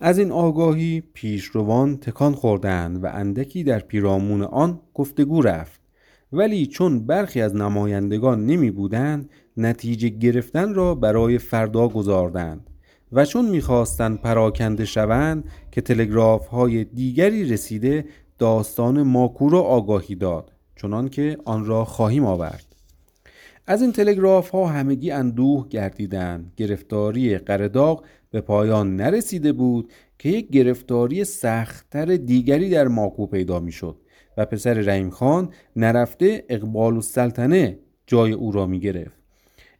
از 0.04 0.20
این 0.20 0.32
آگاهی 0.32 1.04
پیشروان 1.14 1.98
تکان 1.98 2.34
خوردند 2.34 3.04
و 3.04 3.08
اندکی 3.08 3.64
در 3.64 3.80
پیرامون 3.80 4.42
آن 4.42 4.80
گفتگو 4.94 5.42
رفت. 5.42 5.82
ولی 6.34 6.68
چون 6.68 7.06
برخی 7.06 7.42
از 7.42 7.56
نمایندگان 7.56 8.46
نمی 8.46 8.72
بودند 8.72 9.30
نتیجه 9.58 10.10
گرفتن 10.10 10.74
را 10.74 10.96
برای 10.96 11.38
فردا 11.38 11.88
گذاردند 11.88 12.70
و 13.12 13.26
چون 13.26 13.50
می‌خواستند 13.50 14.22
پراکنده 14.22 14.86
شوند 14.86 15.44
که 15.72 15.82
تلگراف 15.82 16.48
های 16.48 16.84
دیگری 16.84 17.50
رسیده 17.50 18.06
داستان 18.40 19.04
ماکو 19.04 19.50
را 19.50 19.62
آگاهی 19.62 20.16
داد 20.16 20.52
چنان 20.76 21.10
که 21.10 21.38
آن 21.46 21.66
را 21.66 21.86
خواهیم 21.86 22.26
آورد. 22.26 22.66
از 23.68 23.82
این 23.82 23.92
تلگراف 23.92 24.50
ها 24.50 24.68
همگی 24.68 25.12
اندوه 25.12 25.68
گردیدند. 25.70 26.54
گرفتاری 26.58 27.38
قرداغ 27.38 28.04
به 28.32 28.42
پایان 28.42 28.96
نرسیده 28.96 29.54
بود 29.54 29.92
که 30.20 30.30
یک 30.30 30.50
گرفتاری 30.50 31.24
سختتر 31.24 32.06
دیگری 32.06 32.70
در 32.70 32.88
ماکو 32.88 33.28
پیدا 33.28 33.60
می‌شد 33.60 33.98
و 34.38 34.46
پسر 34.46 34.74
رحیم 34.74 35.10
خان 35.10 35.50
نرفته 35.76 36.46
اقبال 36.50 36.94
السلطنه 36.94 37.80
جای 38.08 38.32
او 38.32 38.52
را 38.52 38.66
می 38.66 38.80
گرفت 38.80 39.18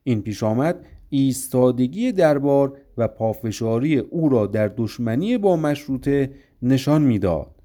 این 0.04 0.22
پیش 0.22 0.44
آمد 0.44 0.86
ایستادگی 1.10 2.12
دربار 2.12 2.78
و 2.98 3.08
پافشاری 3.08 3.98
او 3.98 4.30
را 4.30 4.48
در 4.48 4.68
دشمنی 4.78 5.38
با 5.38 5.56
مشروطه 5.56 6.32
نشان 6.62 7.02
می‌داد. 7.02 7.56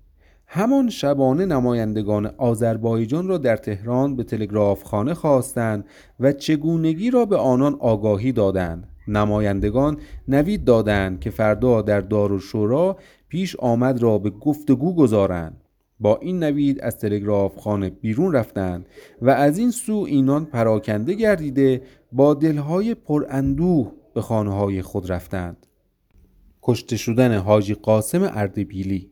همان 0.47 0.89
شبانه 0.89 1.47
نمایندگان 1.47 2.27
آذربایجان 2.27 3.29
را 3.29 3.39
در 3.39 3.57
تهران 3.57 4.17
به 4.17 4.25
تلگراف 4.25 4.83
خانه 4.83 5.15
خواستند 5.15 5.85
و 6.21 6.33
چگونگی 6.33 7.11
را 7.11 7.25
به 7.25 7.37
آنان 7.37 7.77
آگاهی 7.81 8.33
دادند. 8.33 8.89
نمایندگان 9.09 9.99
نوید 10.29 10.65
دادند 10.65 11.21
که 11.21 11.31
فردا 11.31 11.83
در 11.83 12.01
دارالشورا 12.01 12.97
پیش 13.29 13.57
آمد 13.57 14.03
را 14.03 14.19
به 14.19 14.31
گفتگو 14.31 14.95
گذارند. 14.95 15.63
با 16.01 16.17
این 16.17 16.43
نوید 16.43 16.81
از 16.81 16.99
تلگراف 16.99 17.57
خانه 17.57 17.91
بیرون 17.91 18.33
رفتند 18.33 18.89
و 19.23 19.31
از 19.31 19.59
این 19.59 19.71
سو 19.71 20.05
اینان 20.09 20.45
پراکنده 20.45 21.15
گردیده 21.15 21.83
با 22.13 22.35
دلهای 22.35 22.95
پراندوه 22.95 23.93
به 24.15 24.21
خانه 24.21 24.55
های 24.55 24.83
خود 24.83 25.13
رفتند. 25.13 25.67
کشته 26.63 26.97
شدن 26.97 27.39
حاجی 27.39 27.75
قاسم 27.75 28.23
اردبیلی. 28.23 29.11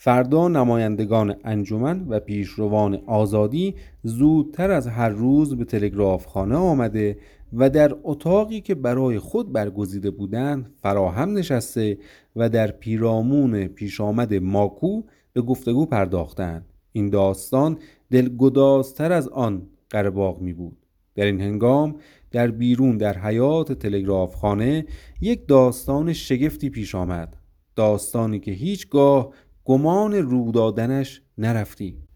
فردا 0.00 0.48
نمایندگان 0.48 1.36
انجمن 1.44 2.06
و 2.08 2.20
پیشروان 2.20 2.98
آزادی 3.06 3.74
زودتر 4.02 4.70
از 4.70 4.86
هر 4.86 5.08
روز 5.08 5.54
به 5.56 5.64
تلگراف 5.64 6.26
خانه 6.26 6.56
آمده 6.56 7.18
و 7.52 7.70
در 7.70 7.96
اتاقی 8.02 8.60
که 8.60 8.74
برای 8.74 9.18
خود 9.18 9.52
برگزیده 9.52 10.10
بودند 10.10 10.72
فراهم 10.82 11.32
نشسته 11.32 11.98
و 12.36 12.48
در 12.48 12.70
پیرامون 12.70 13.66
پیش 13.66 14.00
آمد 14.00 14.34
ماکو 14.34 15.02
به 15.32 15.42
گفتگو 15.42 15.86
پرداختند. 15.86 16.66
این 16.92 17.10
داستان 17.10 17.78
دلگدازتر 18.10 19.12
از 19.12 19.28
آن 19.28 19.66
قرباغ 19.90 20.40
می 20.40 20.52
بود 20.52 20.76
در 21.14 21.24
این 21.24 21.40
هنگام 21.40 21.96
در 22.30 22.50
بیرون 22.50 22.96
در 22.96 23.18
حیات 23.18 23.72
تلگراف 23.72 24.34
خانه 24.34 24.86
یک 25.20 25.46
داستان 25.46 26.12
شگفتی 26.12 26.70
پیش 26.70 26.94
آمد. 26.94 27.36
داستانی 27.76 28.40
که 28.40 28.50
هیچگاه 28.50 29.32
گمان 29.64 30.14
رو 30.14 30.52
دادنش 30.52 31.22
نرفتی. 31.38 32.07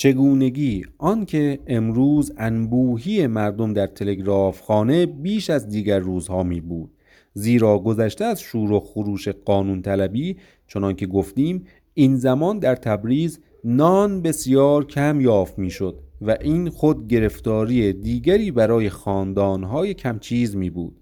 چگونگی 0.00 0.84
آنکه 0.98 1.58
امروز 1.66 2.32
انبوهی 2.36 3.26
مردم 3.26 3.72
در 3.72 3.86
تلگراف 3.86 4.60
خانه 4.60 5.06
بیش 5.06 5.50
از 5.50 5.68
دیگر 5.68 5.98
روزها 5.98 6.42
می 6.42 6.60
بود. 6.60 6.90
زیرا 7.34 7.78
گذشته 7.78 8.24
از 8.24 8.40
شور 8.40 8.72
و 8.72 8.80
خروش 8.80 9.28
قانون 9.28 9.82
طلبی 9.82 10.36
چنان 10.66 10.96
که 10.96 11.06
گفتیم 11.06 11.66
این 11.94 12.16
زمان 12.16 12.58
در 12.58 12.74
تبریز 12.74 13.40
نان 13.64 14.22
بسیار 14.22 14.84
کم 14.84 15.20
یافت 15.20 15.58
می 15.58 15.70
شد 15.70 15.98
و 16.20 16.36
این 16.40 16.68
خود 16.68 17.08
گرفتاری 17.08 17.92
دیگری 17.92 18.50
برای 18.50 18.90
خاندانهای 18.90 19.94
کمچیز 19.94 20.56
می 20.56 20.70
بود. 20.70 20.96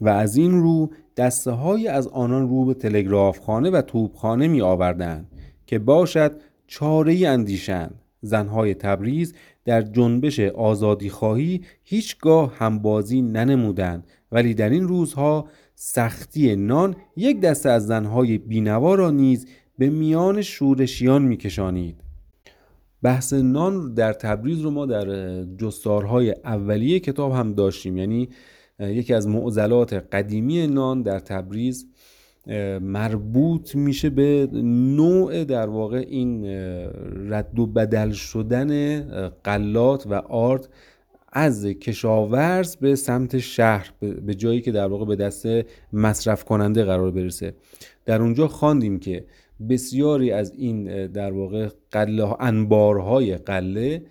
و 0.00 0.08
از 0.08 0.36
این 0.36 0.52
رو 0.52 0.90
دسته 1.16 1.50
های 1.50 1.88
از 1.88 2.06
آنان 2.08 2.48
رو 2.48 2.64
به 2.64 2.74
تلگراف 2.74 3.38
خانه 3.38 3.70
و 3.70 3.82
توپخانه 3.82 4.48
می 4.48 4.60
آوردند 4.60 5.26
که 5.66 5.78
باشد 5.78 6.40
چاره 6.70 7.28
اندیشند. 7.28 8.02
زنهای 8.22 8.74
تبریز 8.74 9.34
در 9.64 9.82
جنبش 9.82 10.40
آزادی 10.40 11.10
خواهی 11.10 11.60
هیچگاه 11.84 12.54
همبازی 12.58 13.22
ننمودند. 13.22 14.06
ولی 14.32 14.54
در 14.54 14.70
این 14.70 14.88
روزها 14.88 15.48
سختی 15.74 16.56
نان 16.56 16.96
یک 17.16 17.40
دسته 17.40 17.70
از 17.70 17.86
زنهای 17.86 18.38
بینوا 18.38 18.94
را 18.94 19.10
نیز 19.10 19.46
به 19.78 19.90
میان 19.90 20.42
شورشیان 20.42 21.22
میکشانید. 21.22 22.00
بحث 23.02 23.32
نان 23.32 23.94
در 23.94 24.12
تبریز 24.12 24.60
رو 24.60 24.70
ما 24.70 24.86
در 24.86 25.06
جستارهای 25.44 26.34
اولیه 26.44 27.00
کتاب 27.00 27.32
هم 27.32 27.54
داشتیم. 27.54 27.96
یعنی 27.96 28.28
یکی 28.80 29.14
از 29.14 29.28
معضلات 29.28 29.92
قدیمی 29.92 30.66
نان 30.66 31.02
در 31.02 31.18
تبریز 31.18 31.86
مربوط 32.80 33.74
میشه 33.74 34.10
به 34.10 34.48
نوع 34.96 35.44
در 35.44 35.66
واقع 35.66 36.04
این 36.08 36.44
رد 37.30 37.58
و 37.58 37.66
بدل 37.66 38.10
شدن 38.10 39.00
قلات 39.44 40.06
و 40.06 40.14
آرد 40.14 40.68
از 41.32 41.66
کشاورز 41.66 42.76
به 42.76 42.94
سمت 42.94 43.38
شهر 43.38 43.92
به 44.26 44.34
جایی 44.34 44.60
که 44.60 44.72
در 44.72 44.86
واقع 44.86 45.04
به 45.04 45.16
دست 45.16 45.46
مصرف 45.92 46.44
کننده 46.44 46.84
قرار 46.84 47.10
برسه. 47.10 47.54
در 48.06 48.22
اونجا 48.22 48.48
خواندیم 48.48 48.98
که 48.98 49.24
بسیاری 49.68 50.30
از 50.30 50.52
این 50.56 51.06
در 51.06 51.32
واقع 51.32 51.68
قله 51.90 52.36
انبارهای 52.40 53.36
قله 53.36 54.02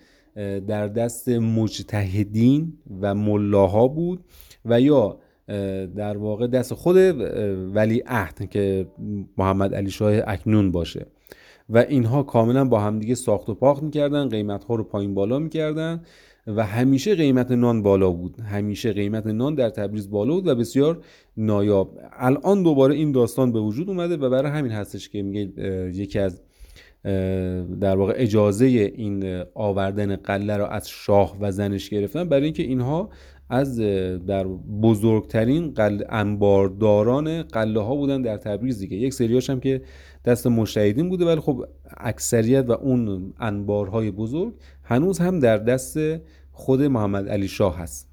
در 0.66 0.88
دست 0.88 1.28
مجتهدین 1.28 2.72
و 3.00 3.14
ملاها 3.14 3.88
بود 3.88 4.24
و 4.64 4.80
یا 4.80 5.18
در 5.96 6.16
واقع 6.16 6.46
دست 6.46 6.74
خود 6.74 6.96
ولی 7.74 8.02
عهد 8.06 8.50
که 8.50 8.86
محمد 9.38 9.74
علی 9.74 9.90
شاه 9.90 10.12
اکنون 10.26 10.72
باشه. 10.72 11.06
و 11.68 11.78
اینها 11.78 12.22
کاملا 12.22 12.64
با 12.64 12.80
همدیگه 12.80 13.14
ساخت 13.14 13.48
و 13.48 13.54
پاخت 13.54 13.82
می‌کردن 13.82 14.28
قیمت 14.28 14.64
ها 14.64 14.74
رو 14.74 14.84
پایین 14.84 15.14
بالا 15.14 15.38
می‌کردن 15.38 16.02
و 16.46 16.66
همیشه 16.66 17.14
قیمت 17.14 17.50
نان 17.50 17.82
بالا 17.82 18.10
بود. 18.10 18.40
همیشه 18.40 18.92
قیمت 18.92 19.26
نان 19.26 19.54
در 19.54 19.68
تبریز 19.68 20.10
بالا 20.10 20.34
بود 20.34 20.46
و 20.46 20.54
بسیار 20.54 21.04
نایاب. 21.36 21.98
الان 22.12 22.62
دوباره 22.62 22.94
این 22.94 23.12
داستان 23.12 23.52
به 23.52 23.60
وجود 23.60 23.88
اومده 23.88 24.16
و 24.16 24.30
برای 24.30 24.50
همین 24.50 24.72
هستش 24.72 25.08
که 25.08 25.22
میگه 25.22 25.40
یکی 25.94 26.18
از 26.18 26.40
در 27.80 27.96
واقع 27.96 28.12
اجازه 28.16 28.66
این 28.66 29.42
آوردن 29.54 30.16
قله 30.16 30.56
رو 30.56 30.64
از 30.64 30.88
شاه 30.88 31.36
و 31.40 31.52
زنش 31.52 31.90
گرفتن. 31.90 32.24
برای 32.24 32.44
اینکه 32.44 32.62
اینها 32.62 33.10
از 33.50 33.78
در 34.26 34.44
بزرگترین 34.82 35.70
قل 35.70 36.04
انبارداران 36.08 37.42
قله 37.42 37.80
ها 37.80 37.94
بودن 37.94 38.22
در 38.22 38.36
تبریز 38.36 38.78
دیگه. 38.78 38.96
یک 38.96 39.14
سریاش 39.14 39.50
هم 39.50 39.60
که 39.60 39.82
دست 40.24 40.46
مشتهدین 40.46 41.08
بوده 41.08 41.24
ولی 41.24 41.40
خب 41.40 41.64
اکثریت 41.96 42.64
و 42.68 42.72
اون 42.72 43.32
انبارهای 43.40 44.10
بزرگ 44.10 44.54
هنوز 44.82 45.18
هم 45.18 45.40
در 45.40 45.58
دست 45.58 45.98
خود 46.52 46.82
محمد 46.82 47.28
علی 47.28 47.48
شاه 47.48 47.78
هست. 47.78 48.10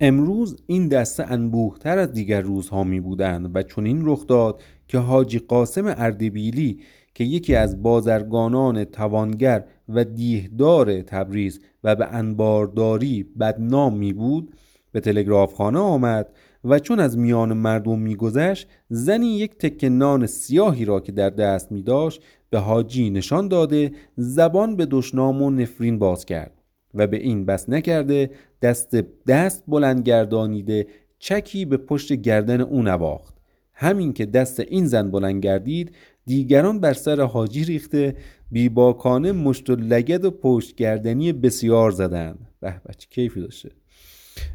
امروز 0.00 0.56
این 0.66 0.88
دسته 0.88 1.32
انبوهتر 1.32 1.98
از 1.98 2.12
دیگر 2.12 2.40
روزها 2.40 2.84
می 2.84 3.00
بودند 3.00 3.56
و 3.56 3.62
چون 3.62 3.86
این 3.86 4.02
رخ 4.04 4.26
داد 4.26 4.62
که 4.88 4.98
حاجی 4.98 5.38
قاسم 5.38 5.84
اردبیلی 5.86 6.80
که 7.14 7.24
یکی 7.24 7.54
از 7.54 7.82
بازرگانان 7.82 8.84
توانگر 8.84 9.64
و 9.88 10.04
دیهدار 10.04 11.02
تبریز 11.02 11.60
و 11.84 11.96
به 11.96 12.06
انبارداری 12.06 13.22
بدنام 13.22 13.98
می 13.98 14.12
بود 14.12 14.54
به 14.92 15.00
تلگرافخانه 15.00 15.78
آمد 15.78 16.28
و 16.64 16.78
چون 16.78 17.00
از 17.00 17.18
میان 17.18 17.52
مردم 17.52 17.98
میگذشت 17.98 18.68
زنی 18.88 19.26
یک 19.26 19.58
تکه 19.58 19.88
نان 19.88 20.26
سیاهی 20.26 20.84
را 20.84 21.00
که 21.00 21.12
در 21.12 21.30
دست 21.30 21.72
می 21.72 21.82
داشت 21.82 22.22
به 22.50 22.58
حاجی 22.58 23.10
نشان 23.10 23.48
داده 23.48 23.92
زبان 24.16 24.76
به 24.76 24.86
دشنام 24.86 25.42
و 25.42 25.50
نفرین 25.50 25.98
باز 25.98 26.24
کرد 26.24 26.52
و 26.94 27.06
به 27.06 27.16
این 27.16 27.44
بس 27.44 27.68
نکرده 27.68 28.30
دست 28.62 28.96
دست 29.26 29.64
بلند 29.68 30.02
گردانیده 30.02 30.86
چکی 31.18 31.64
به 31.64 31.76
پشت 31.76 32.12
گردن 32.12 32.60
او 32.60 32.82
نواخت. 32.82 33.34
همین 33.74 34.12
که 34.12 34.26
دست 34.26 34.60
این 34.60 34.86
زن 34.86 35.10
بلند 35.10 35.44
گردید 35.44 35.92
دیگران 36.26 36.80
بر 36.80 36.92
سر 36.92 37.20
حاجی 37.20 37.64
ریخته 37.64 38.16
بیباکانه 38.50 39.32
مشت 39.32 39.70
و 39.70 39.76
لگد 39.76 40.24
و 40.24 40.30
پشت 40.30 40.74
گردنی 40.74 41.32
بسیار 41.32 41.90
زدند. 41.90 42.38
به 42.60 42.80
بچه 42.88 43.08
کیفی 43.10 43.40
داشته. 43.40 43.70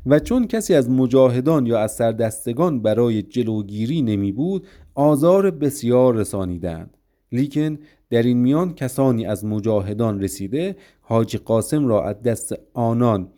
و 0.06 0.20
چون 0.20 0.48
کسی 0.48 0.74
از 0.74 0.90
مجاهدان 0.90 1.66
یا 1.66 1.80
از 1.80 1.96
سردستگان 1.96 2.82
برای 2.82 3.22
جلوگیری 3.22 4.02
نمی 4.02 4.32
بود 4.32 4.68
آزار 4.96 5.52
بسیار 5.52 6.16
رسانیدند. 6.16 6.98
لیکن 7.32 7.78
در 8.10 8.24
این 8.24 8.38
میان 8.38 8.74
کسانی 8.74 9.26
از 9.26 9.46
مجاهدان 9.46 10.22
رسیده 10.22 10.76
حاجی 11.02 11.38
قاسم 11.38 11.88
را 11.88 12.04
از 12.04 12.22
دست 12.22 12.56
آنان 12.74 13.30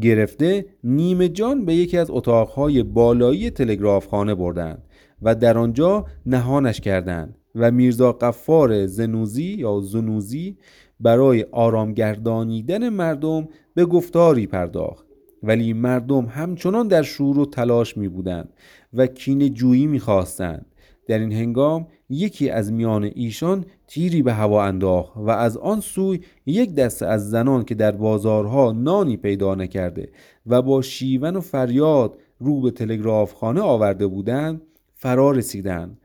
گرفته 0.00 0.66
نیمه 0.84 1.28
جان 1.28 1.64
به 1.64 1.74
یکی 1.74 1.98
از 1.98 2.10
اتاقهای 2.10 2.82
بالایی 2.82 3.50
تلگرافخانه 3.50 4.34
بردند 4.34 4.82
و 5.22 5.34
در 5.34 5.58
آنجا 5.58 6.06
نهانش 6.26 6.80
کردند. 6.80 7.34
و 7.56 7.70
میرزا 7.70 8.12
قفار 8.12 8.86
زنوزی 8.86 9.44
یا 9.44 9.80
زنوزی 9.80 10.56
برای 11.00 11.46
آرامگردانیدن 11.52 12.88
مردم 12.88 13.48
به 13.74 13.84
گفتاری 13.84 14.46
پرداخت 14.46 15.06
ولی 15.42 15.72
مردم 15.72 16.26
همچنان 16.26 16.88
در 16.88 17.02
شور 17.02 17.38
و 17.38 17.46
تلاش 17.46 17.96
می 17.96 18.08
بودند 18.08 18.48
و 18.94 19.06
کین 19.06 19.54
جویی 19.54 19.86
می 19.86 19.98
خواستند. 19.98 20.66
در 21.06 21.18
این 21.18 21.32
هنگام 21.32 21.86
یکی 22.10 22.50
از 22.50 22.72
میان 22.72 23.10
ایشان 23.14 23.64
تیری 23.86 24.22
به 24.22 24.32
هوا 24.32 24.64
انداخت 24.64 25.16
و 25.16 25.30
از 25.30 25.56
آن 25.56 25.80
سوی 25.80 26.20
یک 26.46 26.74
دسته 26.74 27.06
از 27.06 27.30
زنان 27.30 27.64
که 27.64 27.74
در 27.74 27.92
بازارها 27.92 28.72
نانی 28.72 29.16
پیدا 29.16 29.54
نکرده 29.54 30.08
و 30.46 30.62
با 30.62 30.82
شیون 30.82 31.36
و 31.36 31.40
فریاد 31.40 32.18
رو 32.38 32.60
به 32.60 32.70
تلگراف 32.70 33.32
خانه 33.34 33.60
آورده 33.60 34.06
بودند 34.06 34.62
فرا 34.94 35.30
رسیدند 35.30 35.98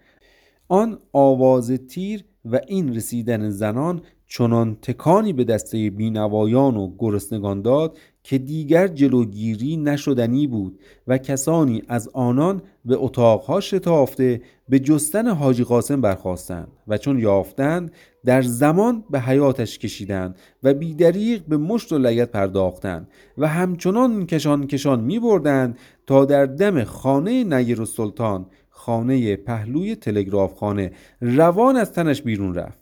آن 0.71 0.97
آواز 1.13 1.71
تیر 1.71 2.23
و 2.45 2.59
این 2.67 2.95
رسیدن 2.95 3.49
زنان 3.49 4.01
چنان 4.27 4.77
تکانی 4.81 5.33
به 5.33 5.43
دسته 5.43 5.89
بینوایان 5.89 6.77
و 6.77 6.91
گرسنگان 6.99 7.61
داد 7.61 7.97
که 8.23 8.37
دیگر 8.37 8.87
جلوگیری 8.87 9.77
نشدنی 9.77 10.47
بود 10.47 10.79
و 11.07 11.17
کسانی 11.17 11.83
از 11.87 12.09
آنان 12.13 12.61
به 12.85 12.95
اتاقها 12.97 13.59
شتافته 13.59 14.41
به 14.69 14.79
جستن 14.79 15.27
حاجی 15.27 15.63
قاسم 15.63 16.01
برخواستند 16.01 16.67
و 16.87 16.97
چون 16.97 17.19
یافتند 17.19 17.91
در 18.25 18.41
زمان 18.41 19.03
به 19.09 19.19
حیاتش 19.19 19.79
کشیدند 19.79 20.35
و 20.63 20.73
بیدریق 20.73 21.43
به 21.47 21.57
مشت 21.57 21.91
و 21.91 21.97
لگت 21.97 22.31
پرداختند 22.31 23.07
و 23.37 23.47
همچنان 23.47 24.25
کشان 24.25 24.67
کشان 24.67 24.99
می 24.99 25.19
بردند 25.19 25.77
تا 26.07 26.25
در 26.25 26.45
دم 26.45 26.83
خانه 26.83 27.43
نیر 27.43 27.85
سلطان 27.85 28.45
خانه 28.81 29.35
پهلوی 29.35 29.95
تلگراف 29.95 30.53
خانه 30.53 30.91
روان 31.21 31.77
از 31.77 31.91
تنش 31.91 32.21
بیرون 32.21 32.55
رفت. 32.55 32.79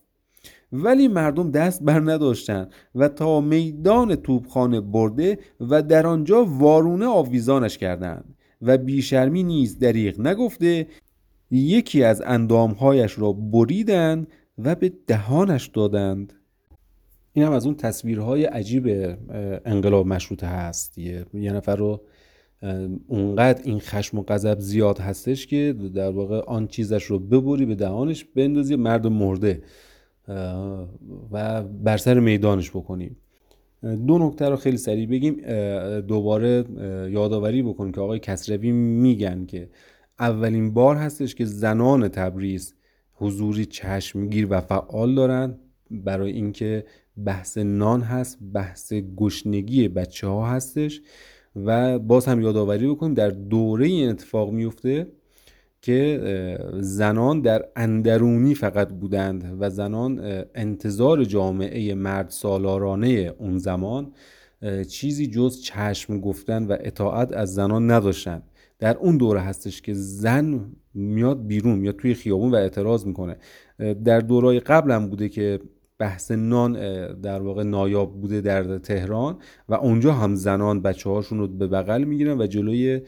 ولی 0.72 1.08
مردم 1.08 1.52
دست 1.52 1.84
بر 1.84 2.00
نداشتند 2.00 2.72
و 2.96 3.08
تا 3.08 3.42
میدان 3.42 4.16
توپخانه 4.16 4.82
برده 4.82 5.40
و 5.60 5.82
در 5.82 6.08
آنجا 6.08 6.46
وارونه 6.46 7.06
آویزانش 7.06 7.78
کردند 7.78 8.36
و 8.62 8.78
بیشرمی 8.78 9.44
نیز 9.44 9.80
دریغ 9.80 10.20
نگفته 10.20 10.88
یکی 11.52 12.04
از 12.04 12.22
اندامهایش 12.26 13.20
را 13.20 13.32
بریدند 13.32 14.28
و 14.58 14.76
به 14.76 14.94
دهانش 15.08 15.68
دادند. 15.68 16.34
این 17.34 17.46
هم 17.46 17.52
از 17.52 17.66
اون 17.66 17.76
تصویرهای 17.76 18.46
عجیب 18.46 18.88
انقلاب 19.66 20.08
مشروطه 20.08 20.48
هست. 20.48 20.98
یه 20.98 21.26
نفر 21.34 21.76
رو 21.76 22.02
اونقدر 23.08 23.62
این 23.64 23.80
خشم 23.80 24.20
و 24.20 24.24
غضب 24.28 24.60
زیاد 24.60 25.00
هستش 25.00 25.48
که 25.48 25.76
در 25.96 26.10
واقع 26.10 26.40
آن 26.40 26.68
چیزش 26.68 27.04
رو 27.04 27.20
ببری 27.20 27.66
به 27.66 27.76
دهانش 27.76 28.26
بندازی 28.26 28.76
مرد 28.76 29.08
مرده. 29.08 29.62
و 31.32 31.64
بر 31.64 31.98
سر 31.98 32.20
میدانش 32.20 32.70
بکنیم 32.70 33.18
دو 33.82 34.18
نکته 34.18 34.50
رو 34.50 34.56
خیلی 34.56 34.78
سریع 34.78 35.08
بگیم. 35.08 35.36
دوباره 36.02 36.66
یادآوری 37.12 37.64
بکنیم 37.64 37.92
که 37.92 38.02
آقای 38.02 38.20
کسروی 38.20 38.72
میگن 38.72 39.46
که 39.46 39.70
اولین 40.20 40.74
بار 40.74 40.96
هستش 40.96 41.36
که 41.36 41.46
زنان 41.46 42.08
تبریز 42.08 42.74
حضوری 43.14 43.66
چشمگیر 43.66 44.48
و 44.50 44.62
فعال 44.62 45.16
دارن 45.16 45.58
برای 45.92 46.32
اینکه 46.32 46.86
بحث 47.26 47.58
نان 47.58 48.02
هست 48.02 48.38
بحث 48.54 48.94
گشنگی 48.94 49.88
بچه 49.88 50.28
ها 50.28 50.48
هستش. 50.48 51.02
و 51.56 52.00
باز 52.00 52.26
هم 52.26 52.42
یادآوری 52.42 52.88
بکنیم 52.88 53.14
در 53.14 53.30
دوره 53.30 53.88
این 53.88 54.10
اتفاق 54.10 54.52
میفته 54.52 55.08
که 55.82 56.20
زنان 56.80 57.42
در 57.42 57.66
اندرونی 57.76 58.56
فقط 58.56 58.94
بودند 58.94 59.58
و 59.60 59.70
زنان 59.70 60.22
انتظار 60.56 61.24
جامعه 61.24 61.96
مرد 61.96 62.30
سالارانه 62.30 63.34
اون 63.38 63.58
زمان 63.58 64.12
چیزی 64.90 65.28
جز 65.28 65.62
چشم 65.62 66.20
گفتن 66.20 66.64
و 66.64 66.78
اطاعت 66.80 67.34
از 67.34 67.54
زنان 67.54 67.92
نداشتند. 67.92 68.44
در 68.80 68.98
اون 68.98 69.18
دوره 69.18 69.40
هستش 69.40 69.82
که 69.82 69.94
زن 69.94 70.72
میاد 70.94 71.48
بیرون 71.48 71.80
میاد 71.80 71.96
توی 71.96 72.14
خیابون 72.14 72.52
و 72.52 72.56
اعتراض 72.56 73.06
می‌کنه. 73.06 73.38
در 74.04 74.20
دورای 74.20 74.60
قبل 74.60 74.92
هم 74.92 75.10
بوده 75.10 75.30
که 75.30 75.60
بحث 76.00 76.32
نان 76.32 76.74
در 77.22 77.42
واقع 77.42 77.64
نایاب 77.64 78.22
بوده 78.22 78.42
در 78.42 78.78
تهران 78.78 79.38
و 79.70 79.74
اونجا 79.74 80.14
هم 80.14 80.36
زنان 80.36 80.82
بچه 80.82 81.10
هاشون 81.10 81.40
رو 81.40 81.48
به 81.48 81.68
بغل 81.68 82.04
می‌گیرن 82.04 82.42
و 82.42 82.48
جلوی 82.48 83.02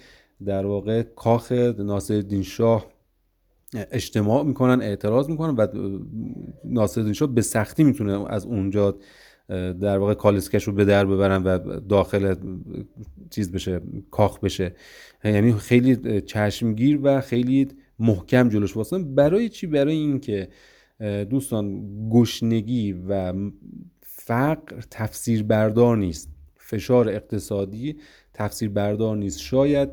در 0.45 0.65
واقع 0.65 1.01
کاخ 1.01 1.51
ناصرالدین 1.79 2.43
شاه 2.43 2.85
اجتماع 3.91 4.43
می‌کنن 4.43 4.81
اعتراض 4.81 5.29
می‌کنن 5.29 5.55
و 5.55 5.67
ناصرالدین 6.63 7.13
شاه 7.13 7.35
به 7.35 7.41
سختی 7.41 7.83
می‌تونه 7.83 8.25
از 8.29 8.45
اونجا 8.45 8.97
در 9.81 9.97
واقع 9.97 10.13
کالسکش 10.13 10.63
رو 10.63 10.73
به 10.73 10.85
در 10.85 11.05
ببرن 11.05 11.43
و 11.43 11.79
داخل 11.79 12.35
چیز 13.29 13.51
بشه 13.51 13.81
کاخ 14.11 14.39
بشه. 14.39 14.75
یعنی 15.23 15.53
خیلی 15.53 16.21
چشمگیر 16.21 16.99
و 17.03 17.21
خیلی 17.21 17.67
محکم 17.99 18.49
جلوش 18.49 18.77
واسن 18.77 19.15
برای 19.15 19.49
چی؟ 19.49 19.67
برای 19.67 19.95
اینکه 19.95 20.49
دوستان 21.29 21.81
گشنگی 22.09 22.93
و 22.93 23.33
فقر 24.01 24.81
تفسیر 24.91 25.43
بردار 25.43 25.97
نیست. 25.97 26.29
فشار 26.55 27.09
اقتصادی 27.09 27.95
تفسیر 28.33 28.69
بردار 28.69 29.17
نیست. 29.17 29.39
شاید 29.39 29.89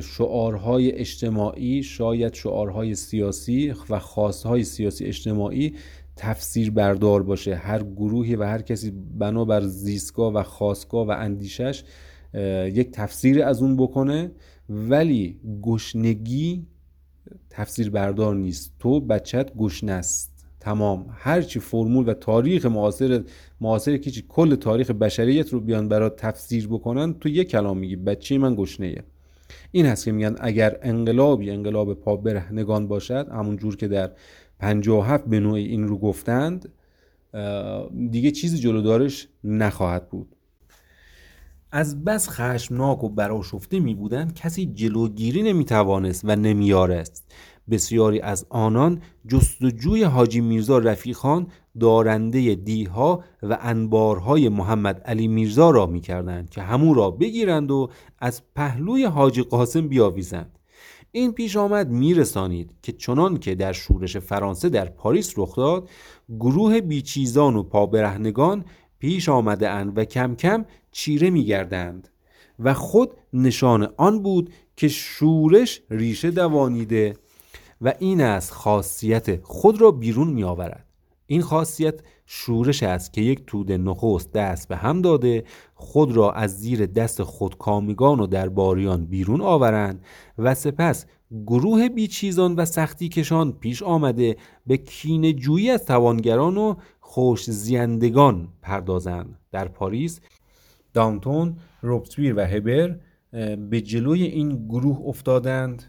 شعارهای 0.00 0.92
اجتماعی 0.92 1.82
شاید 1.82 2.34
شعارهای 2.34 2.94
سیاسی 2.94 3.74
و 3.90 3.98
خواستهای 3.98 4.64
سیاسی 4.64 5.04
اجتماعی 5.04 5.74
تفسیر 6.16 6.70
بردار 6.70 7.22
باشه. 7.22 7.54
هر 7.54 7.82
گروهی 7.82 8.36
و 8.36 8.44
هر 8.44 8.62
کسی 8.62 8.92
بنابر 9.18 9.60
زیستگاه 9.60 10.32
و 10.32 10.42
خواستگاه 10.42 11.06
و 11.06 11.10
اندیشش 11.10 11.84
یک 12.72 12.90
تفسیر 12.90 13.42
از 13.42 13.62
اون 13.62 13.76
بکنه. 13.76 14.30
ولی 14.68 15.40
گشنگی 15.62 16.66
تفسیر 17.56 17.90
بردار 17.90 18.34
نیست. 18.34 18.72
تو 18.78 19.00
بچت 19.00 19.54
گشنه 19.54 19.92
است. 19.92 20.34
تمام. 20.60 21.06
هرچی 21.10 21.60
فرمول 21.60 22.08
و 22.08 22.14
تاریخ 22.14 22.66
معاصر 22.66 23.24
معاصر 23.60 23.96
که 23.96 24.10
کل 24.28 24.54
تاریخ 24.54 24.90
بشریت 24.90 25.52
رو 25.52 25.60
بیان 25.60 25.88
برات 25.88 26.16
تفسیر 26.16 26.68
بکنن 26.68 27.14
تو 27.14 27.28
یه 27.28 27.44
کلام 27.44 27.78
میگی 27.78 27.96
بچه 27.96 28.38
من 28.38 28.54
گشنه 28.54 28.96
این 29.72 29.86
هست 29.86 30.04
که 30.04 30.12
میگن 30.12 30.36
اگر 30.40 30.78
انقلابی 30.82 31.50
انقلاب 31.50 31.94
پا 31.94 32.16
برهنگان 32.16 32.88
باشد 32.88 33.28
همون 33.32 33.56
جور 33.56 33.76
که 33.76 33.88
در 33.88 34.10
57 34.58 35.24
به 35.24 35.40
نوعی 35.40 35.64
این 35.64 35.88
رو 35.88 35.98
گفتند 35.98 36.72
دیگه 38.10 38.30
چیزی 38.30 38.58
جلودارش 38.58 39.28
نخواهد 39.44 40.08
بود. 40.08 40.33
از 41.72 42.04
بس 42.04 42.28
خشمناک 42.28 43.04
و 43.04 43.08
براشفته 43.08 43.80
می 43.80 43.94
بودند 43.94 44.34
کسی 44.34 44.66
جلوگیری 44.66 45.42
نمی 45.42 45.64
توانست 45.64 46.24
و 46.24 46.36
نمیارست 46.36 47.34
بسیاری 47.70 48.20
از 48.20 48.46
آنان 48.50 49.02
جستجوی 49.28 50.02
حاجی 50.02 50.40
میرزا 50.40 50.78
رفیخان 50.78 51.46
دارنده 51.80 52.54
دیها 52.54 53.24
و 53.42 53.58
انبارهای 53.60 54.48
محمد 54.48 55.00
علی 55.00 55.28
میرزا 55.28 55.70
را 55.70 55.86
می 55.86 56.00
کردند 56.00 56.50
که 56.50 56.62
همون 56.62 56.94
را 56.94 57.10
بگیرند 57.10 57.70
و 57.70 57.90
از 58.18 58.42
پهلوی 58.54 59.04
حاجی 59.04 59.42
قاسم 59.42 59.88
بیاویزند. 59.88 60.58
این 61.12 61.32
پیش 61.32 61.56
آمد 61.56 61.90
میرسانید 61.90 62.74
که 62.82 62.92
چنان 62.92 63.38
که 63.38 63.54
در 63.54 63.72
شورش 63.72 64.16
فرانسه 64.16 64.68
در 64.68 64.84
پاریس 64.84 65.32
رخ 65.36 65.56
داد 65.56 65.88
گروه 66.38 66.80
بیچیزان 66.80 67.56
و 67.56 67.62
پابرهنگان 67.62 68.64
پیش 68.98 69.28
آمده 69.28 69.70
اند 69.70 69.98
و 69.98 70.04
کم 70.04 70.34
کم 70.34 70.64
چیره 70.94 71.30
میگردند 71.30 72.08
و 72.58 72.74
خود 72.74 73.10
نشان 73.32 73.88
آن 73.96 74.22
بود 74.22 74.52
که 74.76 74.88
شورش 74.88 75.80
ریشه 75.90 76.30
دوانیده 76.30 77.16
و 77.80 77.94
این 77.98 78.20
است 78.20 78.52
خاصیت 78.52 79.44
خود 79.44 79.80
را 79.80 79.90
بیرون 79.90 80.28
می 80.28 80.44
آورد 80.44 80.86
این 81.26 81.42
خاصیت 81.42 81.94
شورش 82.26 82.82
است 82.82 83.12
که 83.12 83.20
یک 83.20 83.42
توده 83.46 83.78
نخست 83.78 84.32
دست 84.32 84.68
به 84.68 84.76
هم 84.76 85.02
داده 85.02 85.44
خود 85.74 86.12
را 86.12 86.32
از 86.32 86.60
زیر 86.60 86.86
دست 86.86 87.22
خودکامگان 87.22 88.20
و 88.20 88.26
درباریان 88.26 89.06
بیرون 89.06 89.40
آورند 89.40 90.04
و 90.38 90.54
سپس 90.54 91.06
گروه 91.46 91.88
بیچیزان 91.88 92.54
و 92.54 92.64
سختی 92.64 93.08
کشان 93.08 93.52
پیش 93.52 93.82
آمده 93.82 94.36
به 94.66 94.76
کین 94.76 95.36
جویی 95.36 95.70
از 95.70 95.84
توانگران 95.84 96.56
و 96.56 96.74
خوش 97.00 97.50
زیندگان 97.50 98.48
پردازند. 98.62 99.38
در 99.52 99.68
پاریس 99.68 100.20
دانتون، 100.94 101.56
روبسویر 101.82 102.34
و 102.34 102.40
هبر 102.40 102.98
به 103.56 103.80
جلوی 103.80 104.22
این 104.22 104.66
گروه 104.68 105.00
افتادند 105.04 105.82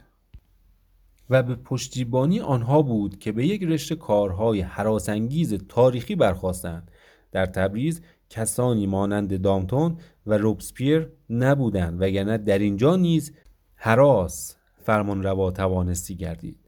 و 1.30 1.44
به 1.44 1.56
پشتیبانی 1.56 2.40
آنها 2.40 2.82
بود 2.82 3.20
که 3.20 3.32
به 3.32 3.48
یک 3.48 3.64
رشته 3.64 3.96
کارهای 3.96 4.62
حراسانگیز 4.62 5.54
تاریخی 5.54 6.16
برخواستند. 6.16 6.92
در 7.32 7.46
تبریز 7.46 8.02
کسانی 8.30 8.88
مانند 8.88 9.42
دامتون 9.42 9.98
و 10.26 10.38
روبسپیر 10.38 11.10
نبودند 11.30 12.02
وگرنه 12.02 12.38
در 12.38 12.60
اینجا 12.60 12.96
نیز 12.96 13.34
حراس 13.76 14.56
فرمان 14.84 15.24
روا 15.24 15.52
توانستی 15.52 16.16
گردید. 16.16 16.60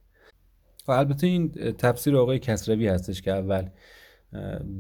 و 0.88 0.91
البته 0.91 1.28
این 1.28 1.50
تفسیر 1.78 2.17
آقای 2.17 2.39
کسروی 2.39 2.88
هستش 2.88 3.21
که 3.21 3.32
اول 3.32 3.69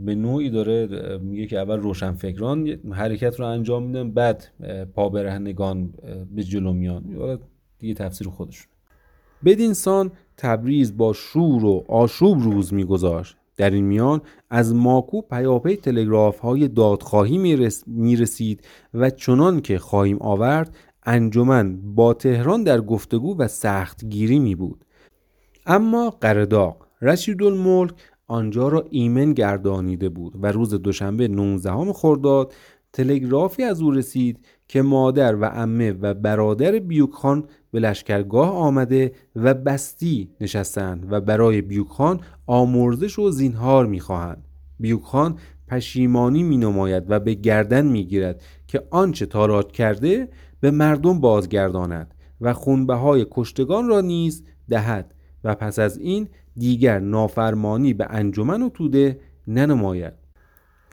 به 0.05 0.15
نوعی 0.15 0.49
داره 0.49 0.87
میگه 1.17 1.45
که 1.45 1.59
اول 1.59 1.77
روشنفکران 1.77 2.67
حرکت 2.91 3.39
رو 3.39 3.45
انجام 3.45 3.83
میدن 3.83 4.11
بعد 4.11 4.47
پابرهنگان 4.95 5.93
به 6.35 6.43
جلو 6.43 6.73
میان. 6.73 7.39
دیگه 7.79 7.93
تفسیر 7.93 8.29
خودشون 8.29 8.67
بدین 9.45 9.73
سان 9.73 10.11
تبریز 10.37 10.97
با 10.97 11.13
شور 11.13 11.65
و 11.65 11.85
آشوب 11.87 12.41
روز 12.41 12.73
میگذاشت. 12.73 13.37
در 13.57 13.69
این 13.69 13.85
میان 13.85 14.21
از 14.49 14.75
ماکو 14.75 15.21
پیاپی 15.21 15.75
تلگراف 15.75 16.39
های 16.39 16.67
دادخواهی 16.67 17.37
می‌رسید 17.87 18.67
و 18.93 19.09
چنان 19.09 19.61
که 19.61 19.79
خواهیم 19.79 20.17
آورد 20.21 20.75
انجمن 21.03 21.95
با 21.95 22.13
تهران 22.13 22.63
در 22.63 22.81
گفتگو 22.81 23.37
و 23.37 23.47
سختگیری 23.47 24.39
می 24.39 24.55
بود 24.55 24.85
اما 25.65 26.09
قرداق 26.09 26.87
رشید 27.01 27.43
الملک 27.43 27.93
آنجا 28.27 28.67
را 28.67 28.85
ایمن 28.89 29.33
گردانیده 29.33 30.09
بود 30.09 30.33
و 30.43 30.51
روز 30.51 30.73
دوشنبه 30.73 31.27
19 31.27 31.93
خرداد 31.93 32.53
تلگرافی 32.93 33.63
از 33.63 33.81
او 33.81 33.91
رسید 33.91 34.45
که 34.67 34.81
مادر 34.81 35.35
و 35.35 35.45
امه 35.45 35.91
و 35.91 36.13
برادر 36.13 36.79
بیوکخان 36.79 37.43
به 37.71 37.79
لشکرگاه 37.79 38.49
آمده 38.49 39.11
و 39.35 39.53
بستی 39.53 40.29
نشستند 40.41 41.07
و 41.11 41.21
برای 41.21 41.61
بیوکخان 41.61 42.19
آمرزش 42.47 43.19
و 43.19 43.29
زینهار 43.29 43.85
می‌خواهند. 43.85 44.43
بیوکخان 44.79 45.39
پشیمانی 45.67 46.43
می 46.43 46.57
نماید 46.57 47.03
و 47.07 47.19
به 47.19 47.33
گردن 47.33 47.85
می 47.85 48.05
گیرد 48.05 48.41
که 48.67 48.83
آنچه 48.89 49.25
تاراج 49.25 49.71
کرده 49.71 50.29
به 50.59 50.71
مردم 50.71 51.19
بازگرداند 51.19 52.13
و 52.41 52.53
خونبه 52.53 52.95
های 52.95 53.25
کشتگان 53.31 53.87
را 53.87 54.01
نیز 54.01 54.43
دهد 54.69 55.13
و 55.43 55.55
پس 55.55 55.79
از 55.79 55.97
این 55.97 56.27
دیگر 56.57 56.99
نافرمانی 56.99 57.93
به 57.93 58.07
انجمن 58.09 58.61
و 58.61 58.69
توده 58.69 59.19
ننماید. 59.47 60.13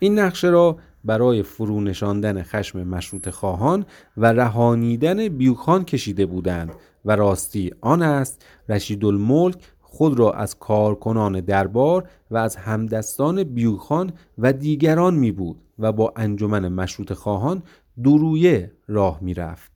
این 0.01 0.19
نقشه 0.19 0.49
را 0.49 0.79
برای 1.05 1.43
فرو 1.43 1.81
نشاندن 1.81 2.43
خشم 2.43 2.89
مشروط 2.89 3.29
خواهان 3.29 3.87
و 4.17 4.33
رهانیدن 4.33 5.29
بیوخان 5.29 5.85
کشیده 5.85 6.27
بودند 6.27 6.73
و 7.05 7.17
راستی 7.17 7.71
آن 7.81 8.03
است 8.03 8.45
رشید 8.69 9.05
الملک 9.05 9.57
خود 9.81 10.19
را 10.19 10.33
از 10.33 10.59
کارکنان 10.59 11.41
دربار 11.41 12.09
و 12.31 12.37
از 12.37 12.57
همدستان 12.57 13.45
بیوخان 13.45 14.13
و 14.39 14.53
دیگران 14.53 15.15
می 15.15 15.33
بود 15.33 15.57
و 15.79 15.93
با 15.93 16.13
انجمن 16.17 16.69
مشروط 16.69 17.13
خواهان 17.13 17.63
درویه 18.05 18.73
راه 18.89 19.19
می 19.23 19.35
رفت 19.35 19.73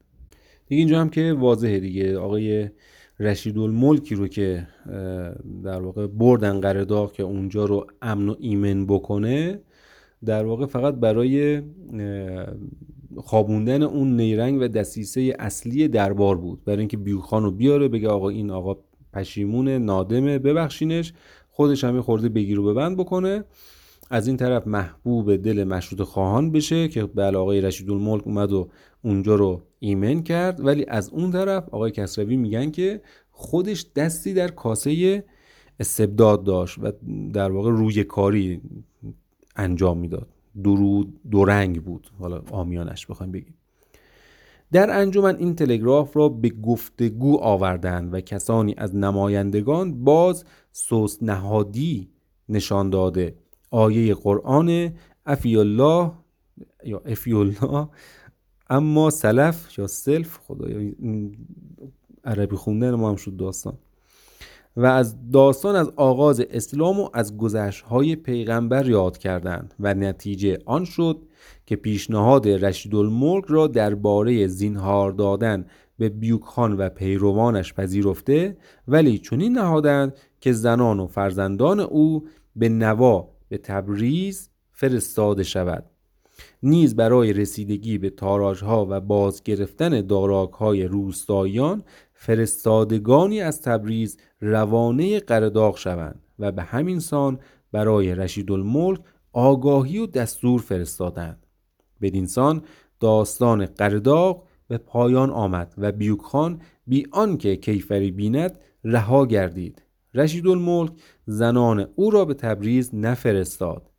دیگه 0.67 0.79
اینجا 0.79 1.01
هم 1.01 1.09
که 1.09 1.33
واضحه 1.39 1.81
دیگه. 1.81 2.19
آقای 2.19 2.71
رشید 3.21 3.59
الملکی 3.59 4.15
رو 4.15 4.29
که 4.29 4.67
در 5.65 5.81
واقع 5.81 6.07
بردن 6.07 6.61
قرداغ 6.61 7.13
که 7.13 7.23
اونجا 7.23 7.65
رو 7.65 7.87
امن 8.03 8.29
و 8.29 8.35
ایمن 8.39 8.87
بکنه 8.87 9.61
در 10.25 10.45
واقع 10.45 10.67
فقط 10.67 10.95
برای 10.95 11.63
خوابوندن 13.17 13.83
اون 13.83 14.17
نیرنگ 14.17 14.61
و 14.61 14.69
دسیسه 14.69 15.37
اصلی 15.39 15.89
دربار 15.89 16.37
بود. 16.37 16.65
برای 16.65 16.79
اینکه 16.79 16.97
بیوخان 16.97 17.43
رو 17.43 17.51
بیاره 17.51 17.89
بگه 17.89 18.09
آقا 18.09 18.29
این 18.29 18.51
آقا 18.51 18.77
پشیمونه 19.13 19.79
نادمه 19.79 20.39
ببخشینش 20.39 21.13
خودش 21.51 21.85
هم 21.85 22.01
خورده 22.01 22.29
بگیر 22.29 22.61
و 22.61 22.65
ببند 22.65 22.97
بکنه. 22.97 23.45
از 24.11 24.27
این 24.27 24.37
طرف 24.37 24.67
محبوب 24.67 25.37
دل 25.37 25.65
مشروط 25.65 26.03
خواهان 26.03 26.53
بشه 26.53 26.89
که 26.89 27.05
به 27.05 27.23
آقای 27.23 27.61
رشید 27.61 27.91
الملک 27.91 28.27
اومد 28.27 28.53
و 28.53 28.69
اونجا 29.03 29.35
رو 29.35 29.63
ایمن 29.79 30.23
کرد. 30.23 30.67
ولی 30.67 30.85
از 30.89 31.11
اون 31.11 31.31
طرف 31.31 31.69
آقای 31.69 31.91
کسروی 31.91 32.37
میگن 32.37 32.71
که 32.71 33.01
خودش 33.31 33.87
دستی 33.97 34.35
در 34.35 34.49
کاسه 34.49 35.25
استبداد 35.81 36.45
داشت 36.45 36.79
و 36.79 36.93
در 37.33 37.51
واقع 37.51 37.71
روی 37.71 38.05
کاری 38.05 38.61
انجام 39.57 39.99
می‌داد. 39.99 40.29
دو, 40.63 41.05
دو 41.31 41.45
رنگ 41.45 41.83
بود. 41.83 42.11
حالا 42.19 42.43
آمیانش 42.51 43.07
بخوایم 43.07 43.33
بگیم. 43.33 43.55
در 44.73 45.01
انجمن 45.01 45.37
این 45.37 45.55
تلگراف 45.55 46.17
را 46.17 46.29
به 46.29 46.49
گفتگو 46.49 47.39
آوردند 47.39 48.15
و 48.15 48.21
کسانی 48.21 48.75
از 48.79 48.97
نمایندگان 48.97 50.05
باز 50.05 50.45
سوس 50.73 51.23
نهادی 51.23 52.09
نشان 52.49 52.91
داده. 52.91 53.35
آیه 53.71 54.15
قرآن 54.15 54.93
افی 55.27 55.57
الله 55.57 56.11
یا 56.85 57.03
افی 57.05 57.33
الله 57.33 57.89
اما 58.71 59.11
سلف 59.11 59.79
یا 59.79 59.87
سلف 59.87 60.39
خدایا 60.47 60.93
عربی 62.25 62.57
خوندن 62.57 62.95
ما 62.95 63.11
هم 63.11 63.17
شد 63.17 63.37
داستان. 63.37 63.79
و 64.77 64.87
از 64.87 65.31
داستان 65.31 65.77
از 65.77 65.93
آغاز 65.97 66.41
اسلام 66.41 67.01
و 67.01 67.09
از 67.15 67.33
های 67.89 68.17
پیغمبر 68.17 68.89
یاد 68.89 69.19
کردند 69.19 69.75
و 69.81 69.95
نتیجه 69.95 70.59
آن 70.67 70.85
شد 70.85 71.23
که 71.67 71.77
پیشنهاد 71.77 72.49
رشید 72.49 72.95
الملک 72.95 73.45
را 73.49 73.67
درباره 73.67 74.47
زینهار 74.47 75.13
دادن 75.13 75.65
به 75.99 76.09
بیوکخان 76.09 76.73
و 76.73 76.89
پیروانش 76.89 77.75
پذیرفته 77.75 78.57
ولی 78.89 79.19
چنین 79.19 79.53
نهادند 79.53 80.17
که 80.41 80.53
زنان 80.53 81.01
و 81.01 81.07
فرزندان 81.07 81.81
او 81.81 82.29
به 82.57 82.69
نوا 82.69 83.29
به 83.49 83.59
تبریز 83.59 84.51
فرستاده 84.73 85.43
شود. 85.43 85.85
نیز 86.63 86.97
برای 86.97 87.33
رسیدگی 87.33 87.99
به 87.99 88.13
ها 88.63 88.87
و 88.91 89.01
باز 89.01 89.43
گرفتن 89.43 90.09
های 90.59 90.85
روستاییان 90.85 91.85
فرستادگانی 92.15 93.41
از 93.41 93.63
تبریز 93.63 94.19
روانه 94.41 95.21
قرداغ 95.21 95.77
شوند 95.77 96.23
و 96.39 96.53
به 96.53 96.63
همین 96.63 97.01
سان 97.01 97.39
برای 97.73 98.15
رشید 98.15 98.51
الملک 98.51 99.01
آگاهی 99.33 99.99
و 99.99 100.07
دستور 100.07 100.61
فرستادند. 100.61 101.47
بدین 102.01 102.27
سان 102.27 102.63
داستان 103.01 103.67
قرداغ 103.67 104.45
به 104.69 104.79
پایان 104.79 105.31
آمد 105.31 105.75
و 105.79 105.93
بیوک 105.93 106.21
خان 106.21 106.61
بی 106.87 107.07
آنکه 107.13 107.57
کیفری 107.57 108.11
بیند 108.11 108.59
رها 108.85 109.27
گردید. 109.27 109.83
رشید 110.15 110.47
الملک 110.47 110.93
زنان 111.27 111.89
او 111.95 112.11
را 112.11 112.25
به 112.25 112.35
تبریز 112.35 112.95
نفرستاد. 112.95 113.91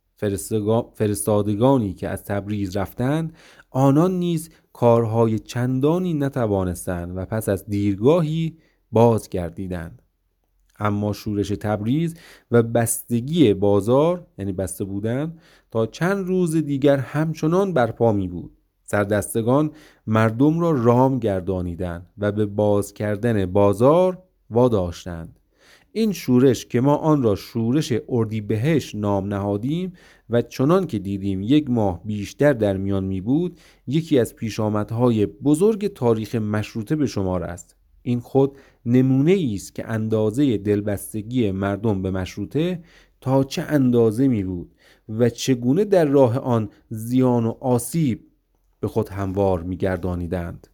فرستادگانی 0.94 1.94
که 1.94 2.08
از 2.08 2.24
تبریز 2.24 2.76
رفتند 2.76 3.34
آنان 3.70 4.18
نیز 4.18 4.50
کارهای 4.72 5.38
چندانی 5.38 6.14
نتوانستند 6.14 7.16
و 7.16 7.24
پس 7.24 7.48
از 7.48 7.66
دیرگاهی 7.66 8.56
بازگردیدند. 8.92 10.02
اما 10.78 11.12
شورش 11.12 11.48
تبریز 11.48 12.14
و 12.50 12.62
بستگی 12.62 13.54
بازار 13.54 14.26
یعنی 14.38 14.52
بسته 14.52 14.84
بودن 14.84 15.38
تا 15.70 15.86
چند 15.86 16.26
روز 16.26 16.56
دیگر 16.56 16.96
همچنان 16.96 17.72
برپا 17.72 18.12
می 18.12 18.28
بود. 18.28 18.52
سردستگان 18.84 19.70
مردم 20.06 20.60
را 20.60 20.70
رام 20.70 21.18
گردانیدند 21.18 22.06
و 22.18 22.32
به 22.32 22.46
باز 22.46 22.92
کردن 22.92 23.46
بازار 23.46 24.18
واداشتند. 24.50 25.39
این 25.92 26.12
شورش 26.12 26.66
که 26.66 26.80
ما 26.80 26.96
آن 26.96 27.22
را 27.22 27.34
شورش 27.34 27.92
اردیبهشت 28.08 28.94
نام 28.94 29.34
نهادیم 29.34 29.92
و 30.30 30.42
چنان 30.42 30.86
که 30.86 30.98
دیدیم 30.98 31.42
یک 31.42 31.70
ماه 31.70 32.00
بیشتر 32.04 32.52
در 32.52 32.76
میان 32.76 33.04
می 33.04 33.20
بود 33.20 33.60
یکی 33.86 34.18
از 34.18 34.36
پیشامدهای 34.36 35.26
بزرگ 35.26 35.86
تاریخ 35.86 36.34
مشروطه 36.34 36.96
به 36.96 37.06
شمار 37.06 37.42
است 37.42 37.76
این 38.02 38.20
خود 38.20 38.58
نمونه 38.86 39.50
است 39.54 39.74
که 39.74 39.88
اندازه 39.88 40.58
دلبستگی 40.58 41.50
مردم 41.50 42.02
به 42.02 42.10
مشروطه 42.10 42.82
تا 43.20 43.44
چه 43.44 43.62
اندازه 43.62 44.28
می 44.28 44.44
بود 44.44 44.74
و 45.08 45.28
چگونه 45.30 45.84
در 45.84 46.04
راه 46.04 46.38
آن 46.38 46.68
زیان 46.88 47.46
و 47.46 47.54
آسیب 47.60 48.26
به 48.80 48.88
خود 48.88 49.08
هموار 49.08 49.62
می 49.62 49.76
گردانیدند. 49.76 50.66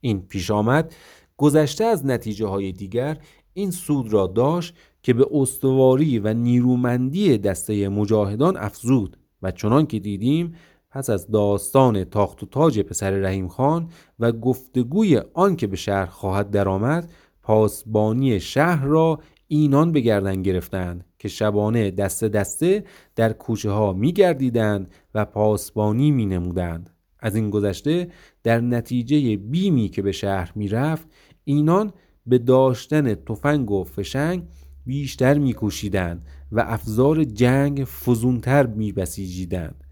این 0.00 0.22
پیش 0.22 0.50
آمد 0.50 0.94
گذشته 1.36 1.84
از 1.84 2.06
نتیجه 2.06 2.46
های 2.46 2.72
دیگر 2.72 3.18
این 3.54 3.70
سود 3.70 4.12
را 4.12 4.26
داشت 4.26 4.74
که 5.02 5.12
به 5.14 5.26
استواری 5.30 6.18
و 6.18 6.34
نیرومندی 6.34 7.38
دسته 7.38 7.88
مجاهدان 7.88 8.56
افزود 8.56 9.16
و 9.42 9.50
چنان 9.50 9.86
که 9.86 9.98
دیدیم 9.98 10.54
پس 10.90 11.10
از 11.10 11.30
داستان 11.30 12.04
تاخت 12.04 12.42
و 12.42 12.46
تاج 12.46 12.80
پسر 12.80 13.10
رحیم 13.10 13.48
خان 13.48 13.88
و 14.20 14.32
گفتگوی 14.32 15.20
آن 15.34 15.56
که 15.56 15.66
به 15.66 15.76
شهر 15.76 16.06
خواهد 16.06 16.50
درآمد 16.50 17.10
پاسبانی 17.42 18.40
شهر 18.40 18.84
را 18.84 19.20
اینان 19.48 19.92
به 19.92 20.00
گردن 20.00 20.42
گرفتند 20.42 21.04
که 21.18 21.28
شبانه 21.28 21.90
دسته 21.90 22.28
دسته 22.28 22.84
در 23.16 23.32
کوچه 23.32 23.70
ها 23.70 23.92
می 23.92 24.12
گردیدند 24.12 24.90
و 25.14 25.24
پاسبانی 25.24 26.10
می 26.10 26.26
نمودند. 26.26 26.90
از 27.18 27.36
این 27.36 27.50
گذشته 27.50 28.08
در 28.42 28.60
نتیجه 28.60 29.36
بیمی 29.36 29.88
که 29.88 30.02
به 30.02 30.12
شهر 30.12 30.52
می 30.54 30.68
رفت 30.68 31.08
اینان 31.44 31.92
به 32.26 32.38
داشتن 32.38 33.14
تفنگ 33.14 33.70
و 33.70 33.84
فشنگ 33.84 34.42
بیشتر 34.86 35.38
میکوشیدند 35.38 36.26
و 36.52 36.60
افزار 36.60 37.24
جنگ 37.24 37.84
فزونتر 37.84 38.66
میبسیجیدند. 38.66 39.84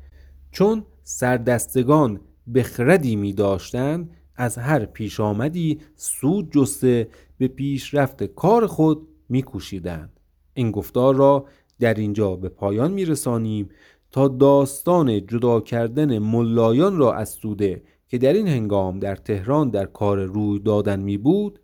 چون 0.51 0.85
سردستگان 1.03 2.21
بخردی 2.55 3.17
می 3.17 3.33
داشتند 3.33 4.11
از 4.37 4.59
هر 4.59 4.85
پیش 4.85 5.21
آمدی 5.21 5.79
سود 5.97 6.53
جسته 6.53 7.09
به 7.39 7.49
پیشرفت 7.49 8.25
کار 8.25 8.67
خود 8.67 9.09
میکوشیدند. 9.29 10.21
این 10.55 10.71
گفتار 10.71 11.15
را 11.15 11.47
در 11.81 11.95
اینجا 11.95 12.37
به 12.37 12.49
پایان 12.49 12.93
میرسانیم 12.93 13.69
تا 14.11 14.29
داستان 14.29 15.27
جدا 15.27 15.61
کردن 15.61 16.19
ملایان 16.19 16.97
را 16.97 17.13
از 17.15 17.29
سوده 17.29 17.83
که 18.09 18.19
در 18.19 18.33
این 18.33 18.49
هنگام 18.49 18.99
در 18.99 19.17
تهران 19.17 19.71
در 19.71 19.85
کار 19.85 20.25
روی 20.25 20.59
دادن 20.59 21.01
می 21.01 21.17
بود 21.17 21.59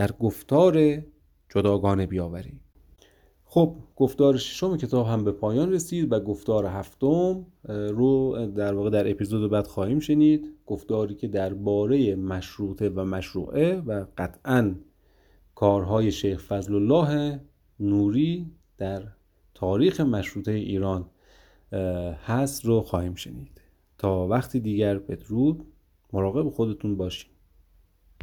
در 0.00 0.12
گفتار 0.12 1.02
جداگانه 1.48 2.06
بیاوریم. 2.06 2.60
خب 3.44 3.76
گفتار 3.96 4.36
ششم 4.36 4.76
کتاب 4.76 5.06
هم 5.06 5.24
به 5.24 5.32
پایان 5.32 5.72
رسید 5.72 6.12
و 6.12 6.20
گفتار 6.20 6.66
هفتم 6.66 7.46
رو 7.68 8.46
در 8.46 8.74
واقع 8.74 8.90
در 8.90 9.10
اپیزود 9.10 9.50
بعد 9.50 9.66
خواهیم 9.66 10.00
شنید. 10.00 10.54
گفتاری 10.66 11.14
که 11.14 11.28
درباره 11.28 12.14
مشروطه 12.14 12.88
و 12.88 13.04
مشروعه 13.04 13.80
و 13.80 14.04
قطعا 14.18 14.74
کارهای 15.54 16.12
شیخ 16.12 16.42
فضل 16.42 16.74
الله 16.74 17.40
نوری 17.80 18.46
در 18.78 19.02
تاریخ 19.54 20.00
مشروطه 20.00 20.52
ایران 20.52 21.06
هست 22.24 22.64
رو 22.64 22.80
خواهیم 22.80 23.14
شنید. 23.14 23.60
تا 23.98 24.26
وقتی 24.26 24.60
دیگر 24.60 24.98
بدرود 24.98 25.64
مراقب 26.12 26.48
خودتون 26.48 26.96
باشید 26.96 27.29